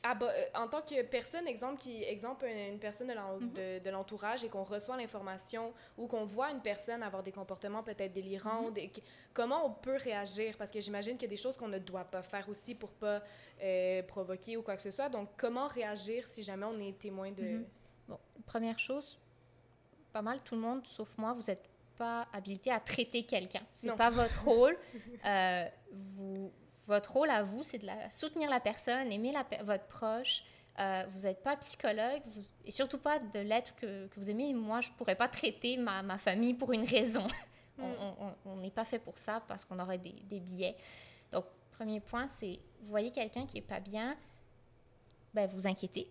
[0.04, 3.52] en tant que personne, exemple, qui, exemple une personne mhm.
[3.52, 8.12] de l'entourage et qu'on reçoit l'information ou qu'on voit une personne avoir des comportements peut-être
[8.12, 8.88] délirants, mhm.
[9.32, 10.56] comment on peut réagir?
[10.56, 12.90] Parce que j'imagine qu'il y a des choses qu'on ne doit pas faire aussi pour
[12.92, 13.22] pas
[13.62, 15.08] euh, provoquer ou quoi que ce soit.
[15.08, 17.42] Donc, comment réagir si jamais on est témoin de...
[17.42, 17.66] Mhm.
[18.08, 19.18] Bon, première chose,
[20.12, 23.62] pas mal tout le monde, sauf moi, vous n'êtes pas habilité à traiter quelqu'un.
[23.72, 24.76] C'est pas votre rôle.
[25.24, 26.50] Euh, vous
[26.86, 30.44] votre rôle à vous, c'est de la, soutenir la personne, aimer la, votre proche.
[30.78, 32.22] Euh, vous n'êtes pas psychologue
[32.64, 34.54] et surtout pas de l'être que, que, vous aimez.
[34.54, 37.26] Moi, je ne pourrais pas traiter ma, ma, famille pour une raison.
[37.78, 37.84] Mm.
[38.44, 40.76] on n'est pas fait pour ça parce qu'on aurait des, des, billets.
[41.32, 44.14] Donc, premier point, c'est vous voyez quelqu'un qui n'est pas bien,
[45.32, 46.06] ben, vous inquiétez,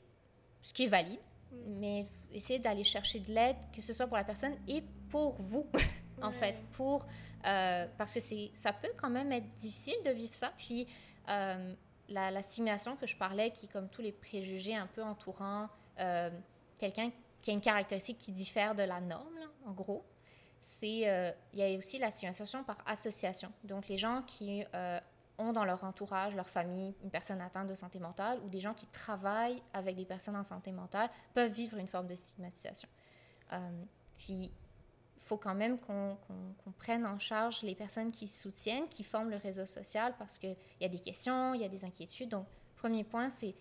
[0.60, 1.20] ce qui est valide,
[1.52, 1.56] mm.
[1.80, 5.68] mais essayez d'aller chercher de l'aide, que ce soit pour la personne et pour vous,
[6.22, 7.06] en fait, pour
[7.46, 8.20] euh, parce que
[8.54, 10.52] ça peut quand même être difficile de vivre ça.
[10.58, 10.88] Puis
[11.30, 11.74] euh,
[12.10, 15.70] la, la, simulation que je parlais, qui comme tous les préjugés un peu entourant
[16.00, 16.30] euh,
[16.78, 17.12] quelqu'un
[17.42, 20.06] qui a une caractéristique qui diffère de la norme, en gros,
[20.60, 23.52] c'est il y a aussi la simulation par association.
[23.64, 24.64] Donc les gens qui
[25.40, 28.76] ont dans leur entourage, leur famille, une personne atteinte de santé mentale ou des gens
[28.76, 32.90] qui travaillent avec des personnes en santé mentale peuvent vivre une forme de stigmatisation.
[34.20, 34.52] puis
[35.32, 36.18] faut quand même qu'on
[36.78, 40.84] prenne en charge les personnes qui soutiennent, qui forment le réseau social parce qu'il y
[40.84, 42.28] a des questions, il y a des inquiétudes.
[42.28, 43.56] Donc, premier point, c'est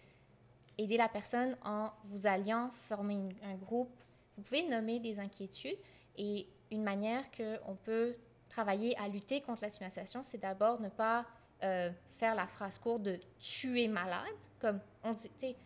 [0.79, 3.95] aider la personne en vous alliant, former un groupe.
[4.37, 5.79] Vous pouvez nommer des inquiétudes
[6.16, 8.16] et une manière qu'on peut
[8.49, 11.25] travailler à lutter contre la stigmatisation, c'est d'abord ne pas
[11.62, 14.27] euh, faire la phrase courte de tu es malade,
[14.59, 15.57] comme on dit,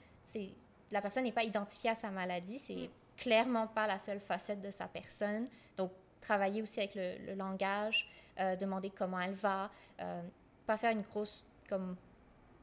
[0.90, 4.70] la personne n'est pas identifiée à sa maladie, c'est clairement pas la seule facette de
[4.70, 5.48] sa personne.
[5.76, 8.08] Donc, travailler aussi avec le, le langage,
[8.40, 10.22] euh, demander comment elle va, euh,
[10.66, 11.96] pas faire une grosse, comme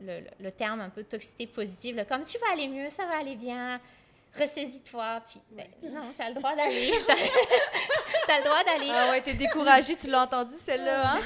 [0.01, 3.19] le, le- terme un peu toxicité positive, là, comme tu vas aller mieux, ça va
[3.19, 3.79] aller bien,
[4.37, 7.11] ressaisis-toi, puis ben, non, tu as le droit d'aller, tu
[8.31, 8.89] as, le droit d'aller.
[8.91, 11.19] Ah ouais, t'es découragée, tu l'as entendu celle-là, hein?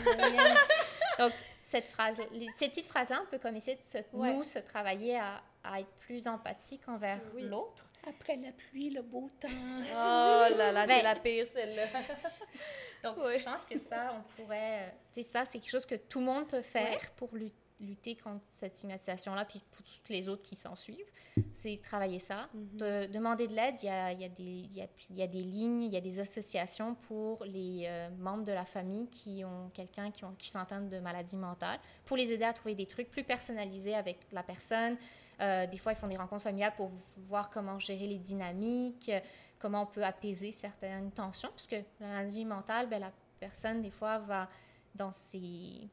[1.20, 4.34] Donc, cette phrase, les- ces petites phrases-là, on peut comme essayer de se, Ouais.
[4.34, 7.44] nous, se travailler à, à être plus empathique envers Oui.
[7.44, 7.88] l'autre.
[8.08, 9.48] Après la pluie, le beau temps.
[9.50, 11.84] Oh là là, c'est Ben- la pire, celle-là.
[13.04, 14.88] Donc, je pense que ça, on pourrait...
[14.88, 17.52] euh, Tu sais, ça, c'est quelque chose que tout le monde peut faire pour lu-
[17.80, 21.06] lutter contre cette stigmatisation-là, puis pour toutes les autres qui s'en suivent.
[21.54, 22.48] C'est travailler ça.
[22.54, 22.78] Mhm.
[22.78, 25.18] De, demander de l'aide, il y a, il y, a des- il y, a, il
[25.18, 28.66] y a des lignes, il y a des associations pour les euh, membres de la
[28.66, 32.46] famille qui ont quelqu'un qui, ont, qui sont atteints de maladie mentale, pour les aider
[32.46, 34.98] à trouver des trucs plus personnalisés avec la personne.
[35.42, 36.92] Euh, des fois, ils font des rencontres familiales pour
[37.28, 39.20] voir comment gérer les dynamiques, euh,
[39.60, 43.92] comment on peut apaiser certaines tensions, parce que la maladie mentale, ben, la personne, des
[43.92, 44.50] fois, va
[44.94, 45.90] dans ses...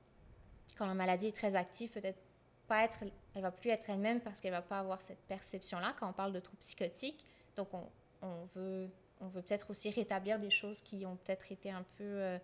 [0.76, 2.20] Quand la maladie est très active, peut-être
[2.68, 2.98] pas être...
[3.34, 6.32] Elle va plus être elle-même parce qu'elle va pas avoir cette perception-là quand on parle
[6.32, 7.24] de troubles psychotiques.
[7.56, 7.88] Donc, on,
[8.22, 8.88] on veut,
[9.20, 12.38] on veut peut-être aussi rétablir des choses qui ont peut-être été un peu euh,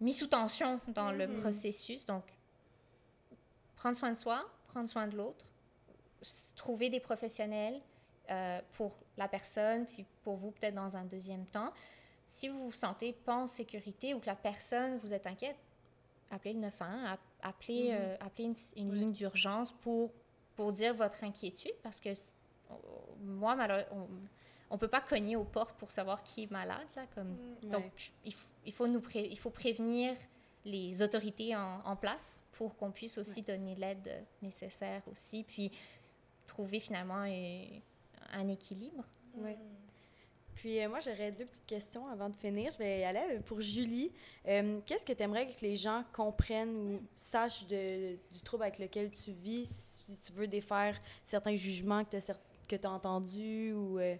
[0.00, 1.40] mis sous tension dans le Mhm.
[1.40, 2.04] processus.
[2.06, 2.24] Donc,
[3.76, 5.44] prendre soin de soi, prendre soin de l'autre,
[6.56, 7.80] trouver des professionnels
[8.30, 11.72] euh, pour la personne, puis pour vous peut-être dans un deuxième temps.
[12.26, 15.56] Si vous vous sentez pas en sécurité ou que la personne vous êtes inquiète,
[16.30, 20.10] appelez le 911, app- appelez, euh, appelez une, une ligne d'urgence pour,
[20.56, 22.10] pour dire votre inquiétude parce que
[23.22, 23.86] moi, malheure-
[24.70, 26.86] on ne peut pas cogner aux portes pour savoir qui est malade.
[26.96, 27.30] Là, comme,
[27.62, 27.70] Ouais.
[27.70, 28.34] Donc, il,
[28.66, 30.14] il, faut nous pré- il faut prévenir
[30.68, 35.70] les autorités en, en place pour qu'on puisse aussi donner l'aide nécessaire aussi, puis
[36.46, 37.24] trouver finalement
[38.32, 39.04] un équilibre.
[39.36, 39.52] Oui.
[40.54, 42.72] Puis euh, moi, j'aurais deux petites questions avant de finir.
[42.72, 44.10] Je vais y aller euh, pour Julie.
[44.48, 48.80] Euh, Qu'est-ce que tu aimerais que les gens comprennent ou sachent de- du trouble avec
[48.80, 52.16] lequel tu vis, si tu veux défaire certains jugements que
[52.76, 54.16] tu as, entendus ou euh,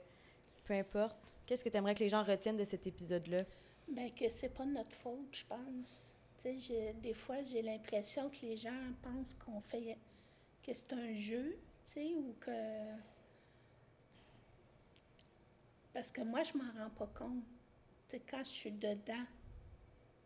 [0.64, 1.16] peu importe?
[1.44, 3.42] Qu'est-ce que tu aimerais que les gens retiennent de cet épisode-là?
[3.90, 6.14] Ben que c'est pas notre faute, je pense.
[6.45, 8.70] Des fois, j'ai l'impression que les gens
[9.03, 9.97] pensent qu'on fait
[10.62, 11.59] que c'est un jeu,
[11.97, 12.51] ou que
[15.93, 17.43] parce que moi, je m'en rends pas compte.
[18.30, 19.24] Quand je suis dedans,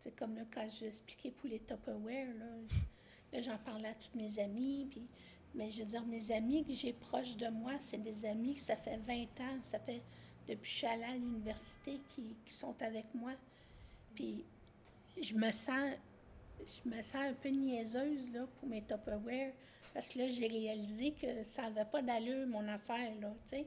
[0.01, 2.47] c'est comme là, quand j'ai expliqué pour les Tupperware, là,
[3.33, 5.07] là j'en parlais à toutes mes amies, puis
[5.55, 8.61] mais je veux dire, mes amis que j'ai proches de moi, c'est des amis que
[8.61, 10.01] ça fait 20 ans, ça fait
[10.49, 13.33] depuis que je suis allée à l'université qui, qui sont avec moi.
[14.15, 14.45] Puis
[15.21, 15.95] je me sens
[16.85, 19.53] je me sens un peu niaiseuse là, pour mes Tupperware
[19.93, 23.67] parce que là, j'ai réalisé que ça n'avait pas d'allure, mon affaire, là, tu sais.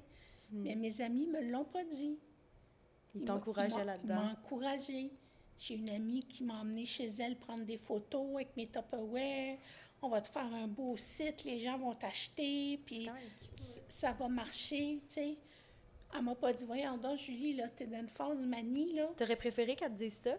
[0.52, 2.18] Mais mes amis me l'ont pas dit.
[3.14, 4.16] Ils m'ont- t'encourageaient m'ont- Ils là-dedans.
[4.16, 5.12] m'ont encouragée.
[5.60, 9.58] J'ai une amie qui m'a emmenée chez elle prendre des photos avec mes Tupperware.
[10.02, 13.06] On va te faire un beau site, les gens vont t'acheter, puis
[13.89, 15.38] ça va marcher, tu sais.
[16.16, 19.10] Elle m'a pas dit, voyons donc, Julie, là, t'es dans une phase de manie, là.
[19.18, 20.38] T'aurais préféré qu'elle te dise ça?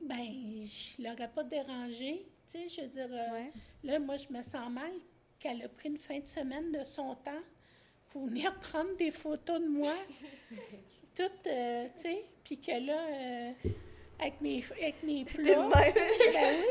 [0.00, 3.08] Ben, je l'aurais pas dérangée, tu sais, je veux dire...
[3.10, 3.52] euh, Ouais.
[3.84, 4.90] Là, moi, je me sens mal
[5.38, 7.42] qu'elle a pris une fin de semaine de son temps
[8.10, 9.94] pour venir prendre des photos de moi,
[11.16, 13.52] toutes, euh, tu sais, puis que là, euh,
[14.20, 15.82] avec mes, avec mes plats, ben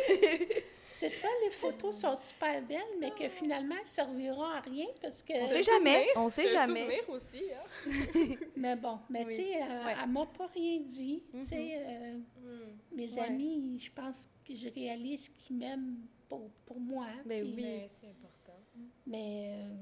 [0.09, 0.47] oui,
[0.98, 5.22] c'est ça, les photos sont super belles, mais que finalement, elles serviront à rien parce
[5.22, 5.34] que...
[5.34, 5.96] On sait jamais.
[5.96, 6.14] souvenir.
[6.16, 6.80] On sait jamais.
[6.82, 7.43] souvenir aussi.
[7.54, 8.36] Hein?
[8.56, 9.36] Mais bon, mais Oui.
[9.36, 9.93] tu sais, elle, Ouais.
[10.02, 12.24] elle m'a pas rien dit, tu sais, Mhm.
[12.46, 13.20] euh, mes Ouais.
[13.20, 15.98] amis, je pense que je réalise qu'ils m'aiment
[16.30, 17.08] pour, pour moi.
[17.26, 17.62] Ben puis- oui.
[17.64, 18.60] Mais c'est important.
[19.06, 19.74] Mais euh,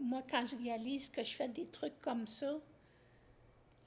[0.00, 2.58] moi, quand je réalise que je fais des trucs comme ça,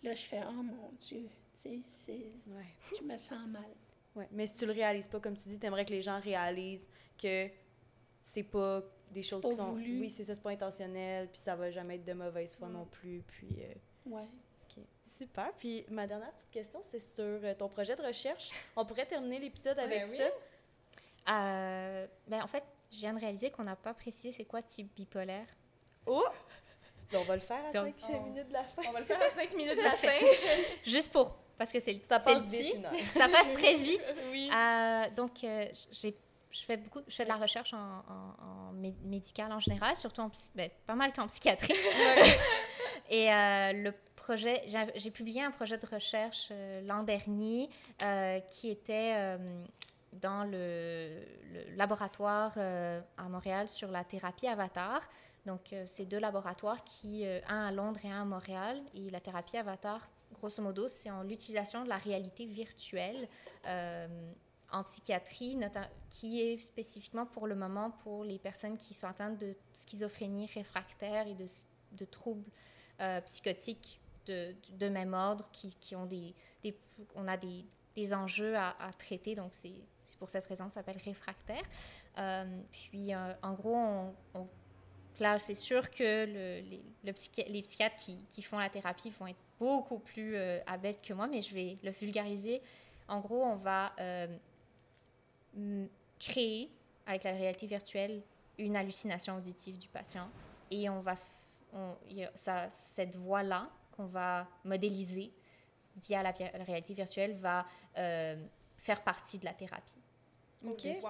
[0.04, 1.28] là, je fais Oh mon Dieu,
[1.62, 2.76] tu sais, Ouais.
[2.98, 3.66] je me sens mal.
[4.16, 4.28] Ouais.
[4.32, 6.88] Mais si tu le réalises pas, comme tu dis, t'aimerais que les gens réalisent
[7.22, 7.50] que
[8.22, 9.72] c'est pas des choses pas qui sont.
[9.74, 10.00] voulu.
[10.02, 12.74] Oui, c'est ça, c'est pas intentionnel, puis ça va jamais être de mauvaise foi Mm.
[12.74, 13.22] non plus.
[13.28, 13.74] Puis, euh,
[14.10, 14.28] Ouais.
[14.70, 14.84] ok.
[15.06, 15.52] Super.
[15.58, 18.50] Puis, ma dernière petite question, c'est sur euh, ton projet de recherche.
[18.76, 20.18] On pourrait terminer l'épisode avec Ben oui.
[20.18, 20.30] ça.
[21.30, 24.94] Euh, ben, en fait, je viens de réaliser qu'on n'a pas précisé c'est quoi type
[24.96, 25.48] bipolaire.
[26.06, 26.24] Oh!
[27.12, 28.82] Là, on va le faire à Donc, 5 on- minutes de la fin.
[28.88, 30.26] On va le faire à 5 minutes de la fin.
[30.84, 31.36] Juste pour...
[31.58, 33.00] Parce que c'est le Ça passe vite, dit.
[33.14, 34.16] Ça passe très vite.
[34.32, 34.50] Oui.
[34.54, 36.16] Euh, donc, euh, j'ai,
[36.52, 39.96] je fais beaucoup, je fais de la recherche en, en, en mé- médicale en général,
[39.98, 41.74] surtout en ben, pas mal qu'en psychiatrie.
[43.10, 44.64] Et euh, le projet,
[44.96, 46.52] j'ai, publié un projet de recherche
[46.84, 47.70] l'an dernier
[48.50, 49.38] qui était
[50.14, 51.22] dans le,
[51.54, 55.02] le laboratoire à Montréal sur la thérapie Avatar.
[55.46, 58.82] Donc, c'est deux laboratoires, qui, un à Londres et un à Montréal.
[58.96, 60.00] Et la thérapie Avatar,
[60.38, 63.28] grosso modo, c'est en l'utilisation de la réalité virtuelle
[63.66, 64.08] euh,
[64.72, 65.58] en psychiatrie,
[66.10, 71.28] qui est spécifiquement pour le moment pour les personnes qui sont atteintes de schizophrénie réfractaire
[71.28, 72.50] et de, troubles
[73.00, 76.36] euh, psychotiques de, même ordre, qui, ont des,
[77.16, 79.36] on a des, enjeux à, traiter.
[79.36, 81.64] Donc, c'est pour cette raison ça s'appelle réfractaire.
[82.18, 84.14] Euh, puis, en gros,
[85.20, 90.36] là, c'est sûr que les psychiatres qui, qui font la thérapie vont être beaucoup plus
[90.36, 92.62] euh, abètes que moi, mais je vais le vulgariser.
[93.08, 94.28] En gros, on va euh,
[96.20, 96.70] créer,
[97.06, 98.22] avec la réalité virtuelle,
[98.58, 100.30] une hallucination auditive du patient.
[100.72, 101.16] Et on va,
[101.74, 101.96] on-
[102.36, 105.32] ça- cette voix-là qu'on va modéliser
[106.04, 107.66] via la, réalité virtuelle va
[107.98, 108.44] euh,
[108.78, 110.02] faire partie de la thérapie.
[110.66, 110.84] OK.
[111.04, 111.10] Wow.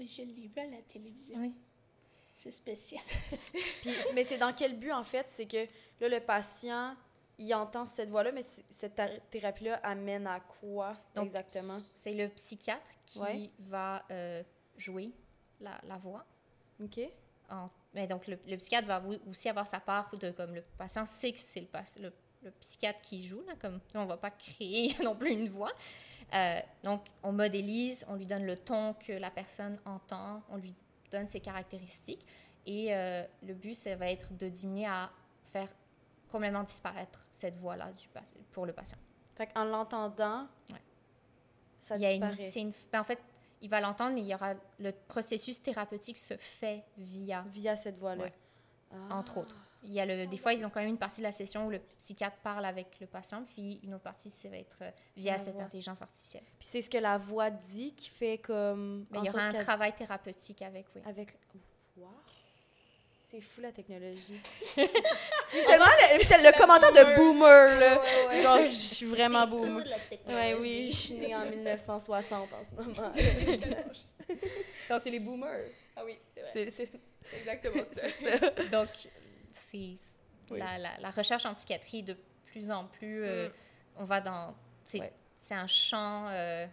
[0.00, 1.38] je l'ai vu à la télévision.
[1.38, 1.52] Oui.
[2.32, 3.02] C'est spécial.
[3.82, 5.26] Puis, mais c'est dans quel but, en fait?
[5.28, 5.66] C'est que
[6.00, 6.96] là, le patient,
[7.38, 11.78] il entend cette voix-là, mais cette thé- thérapie-là amène à quoi Donc, exactement?
[11.92, 13.50] C'est le psychiatre qui Ouais.
[13.60, 14.42] va euh,
[14.76, 15.10] jouer
[15.60, 16.24] la, la voix.
[16.82, 17.00] OK.
[17.50, 21.04] En- mais donc, le, le psychiatre va aussi avoir sa part de comme le patient
[21.06, 22.12] sait que c'est le, pas- le,
[22.42, 25.72] le psychiatre qui joue, là, comme on ne va pas créer non plus une voix.
[26.32, 30.74] Euh, donc, on modélise, on lui donne le ton que la personne entend, on lui
[31.10, 32.24] donne ses caractéristiques.
[32.66, 35.10] Et euh, le but, ça va être de diminuer à
[35.44, 35.68] faire
[36.30, 37.90] complètement disparaître cette voix-là
[38.52, 38.98] pour le patient.
[39.34, 40.76] Fait qu'en l'entendant, Ouais.
[41.78, 42.52] ça Il une- disparaît.
[42.60, 43.18] une- ben, en fait,
[43.62, 47.98] il va l'entendre, mais il y aura le processus thérapeutique se fait via, Via cette
[47.98, 48.24] voix-là.
[48.24, 48.32] Ouais.
[48.92, 49.14] Ah.
[49.14, 49.56] entre autres.
[49.82, 51.66] Il y a le, des fois, ils ont quand même une partie de la session
[51.66, 54.90] où le psychiatre parle avec le patient, puis une autre partie, ça va être euh,
[55.16, 55.62] via La cette voix.
[55.64, 56.42] intelligence artificielle.
[56.58, 59.06] Puis c'est ce que la voix dit qui fait comme.
[59.10, 61.00] Mais en il y aura un travail thérapeutique avec, oui.
[61.06, 61.30] Avec.
[61.96, 62.08] Wow.
[63.30, 64.40] C'est fou la technologie.
[64.76, 68.42] J'ai tellement le, tel- le commentaire de boomer, là.
[68.42, 69.84] Genre, je suis vraiment boomer.
[70.28, 73.12] Ouais, oui, je suis née en 1960 en ce moment.
[74.88, 75.66] Donc, c'est les boomers.
[75.96, 76.18] Ah oui,
[76.52, 76.90] c'est
[77.38, 78.50] exactement ça.
[78.70, 78.88] Donc,
[79.50, 79.96] c'est
[80.50, 80.58] Oui.
[80.58, 83.52] la, la- la recherche en psychiatrie de plus en plus, euh, Mm.
[83.96, 85.12] on va dans, c'est Ouais.
[85.36, 86.66] c'est un champ euh,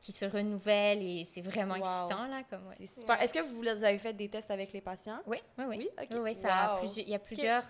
[0.00, 1.80] qui se renouvelle et c'est vraiment Wow.
[1.80, 2.74] excitant là, comme ouais.
[2.78, 3.16] C'est super.
[3.18, 3.24] Ouais.
[3.24, 5.20] Est-ce que vous avez fait des tests avec les patients?
[5.26, 5.76] Oui, oui, oui.
[5.78, 6.08] Oui, ok.
[6.12, 6.78] Oui, oui, ça a Wow.
[6.80, 7.64] plusieurs- il y a plusieurs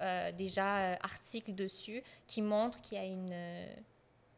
[0.00, 3.66] euh, déjà euh, articles dessus qui montrent qu'il y a une euh,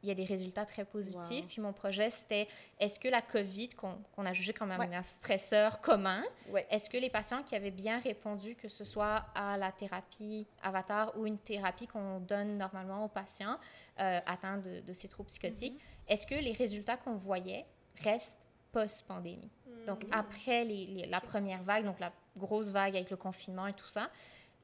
[0.03, 1.43] il y a des résultats très positifs.
[1.45, 1.49] Wow.
[1.49, 2.47] Puis mon projet, c'était
[2.79, 4.95] est-ce que la COVID, qu'on a jugé comme un, Ouais.
[4.95, 6.67] un stresseur commun, Ouais.
[6.71, 11.13] est-ce que les patients qui avaient bien répondu, que ce soit à la thérapie avatar
[11.19, 13.57] ou une thérapie qu'on donne normalement aux patients
[14.01, 16.13] euh, atteints de, de ces troubles psychotiques, Mm-hmm.
[16.13, 17.67] est-ce que les résultats qu'on voyait
[18.05, 19.51] restent post-pandémie?
[19.87, 23.73] Donc, après les- les- la première vague, donc la grosse vague avec le confinement et
[23.75, 24.11] tout ça.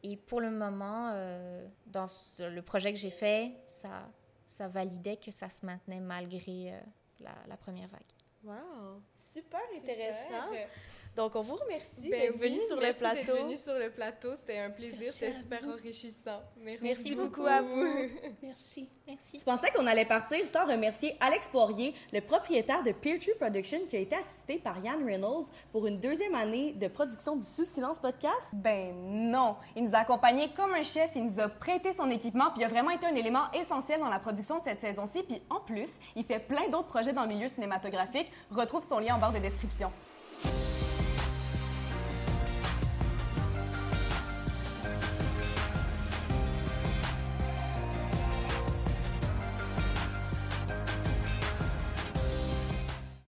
[0.03, 2.07] Et pour le moment, euh, dans
[2.39, 4.07] le projet que j'ai fait, ça,
[4.55, 6.81] ça validait que ça se maintenait malgré euh,
[7.19, 8.03] la, la première vague.
[8.45, 9.03] Wow.
[9.33, 10.47] Super intéressant.
[10.49, 10.69] Super.
[11.17, 13.37] Donc, on vous remercie Ben d'être oui, venu sur le merci d'être plateau.
[13.45, 14.35] venu sur le plateau.
[14.35, 15.13] C'était un plaisir.
[15.13, 15.71] C'était super vous.
[15.71, 16.41] enrichissant.
[16.57, 17.87] Merci, Merci beaucoup à vous.
[18.43, 18.89] Merci.
[19.07, 19.39] Merci.
[19.39, 23.97] Je pensais qu'on allait partir sans remercier Alex Poirier, le propriétaire de Peertree Production, qui
[23.97, 28.01] a été assisté par Yann Reynolds pour une deuxième année de production du Sous Silence
[28.01, 28.49] Podcast?
[28.53, 28.93] Ben
[29.31, 29.55] non!
[29.77, 32.65] Il nous a accompagnés comme un chef, il nous a prêté son équipement, puis il
[32.65, 35.23] a vraiment été un élément essentiel dans la production de cette saison-ci.
[35.23, 38.31] Puis en plus, il fait plein d'autres projets dans le milieu cinématographique.
[38.51, 39.93] Retrouve son lien en barre de description.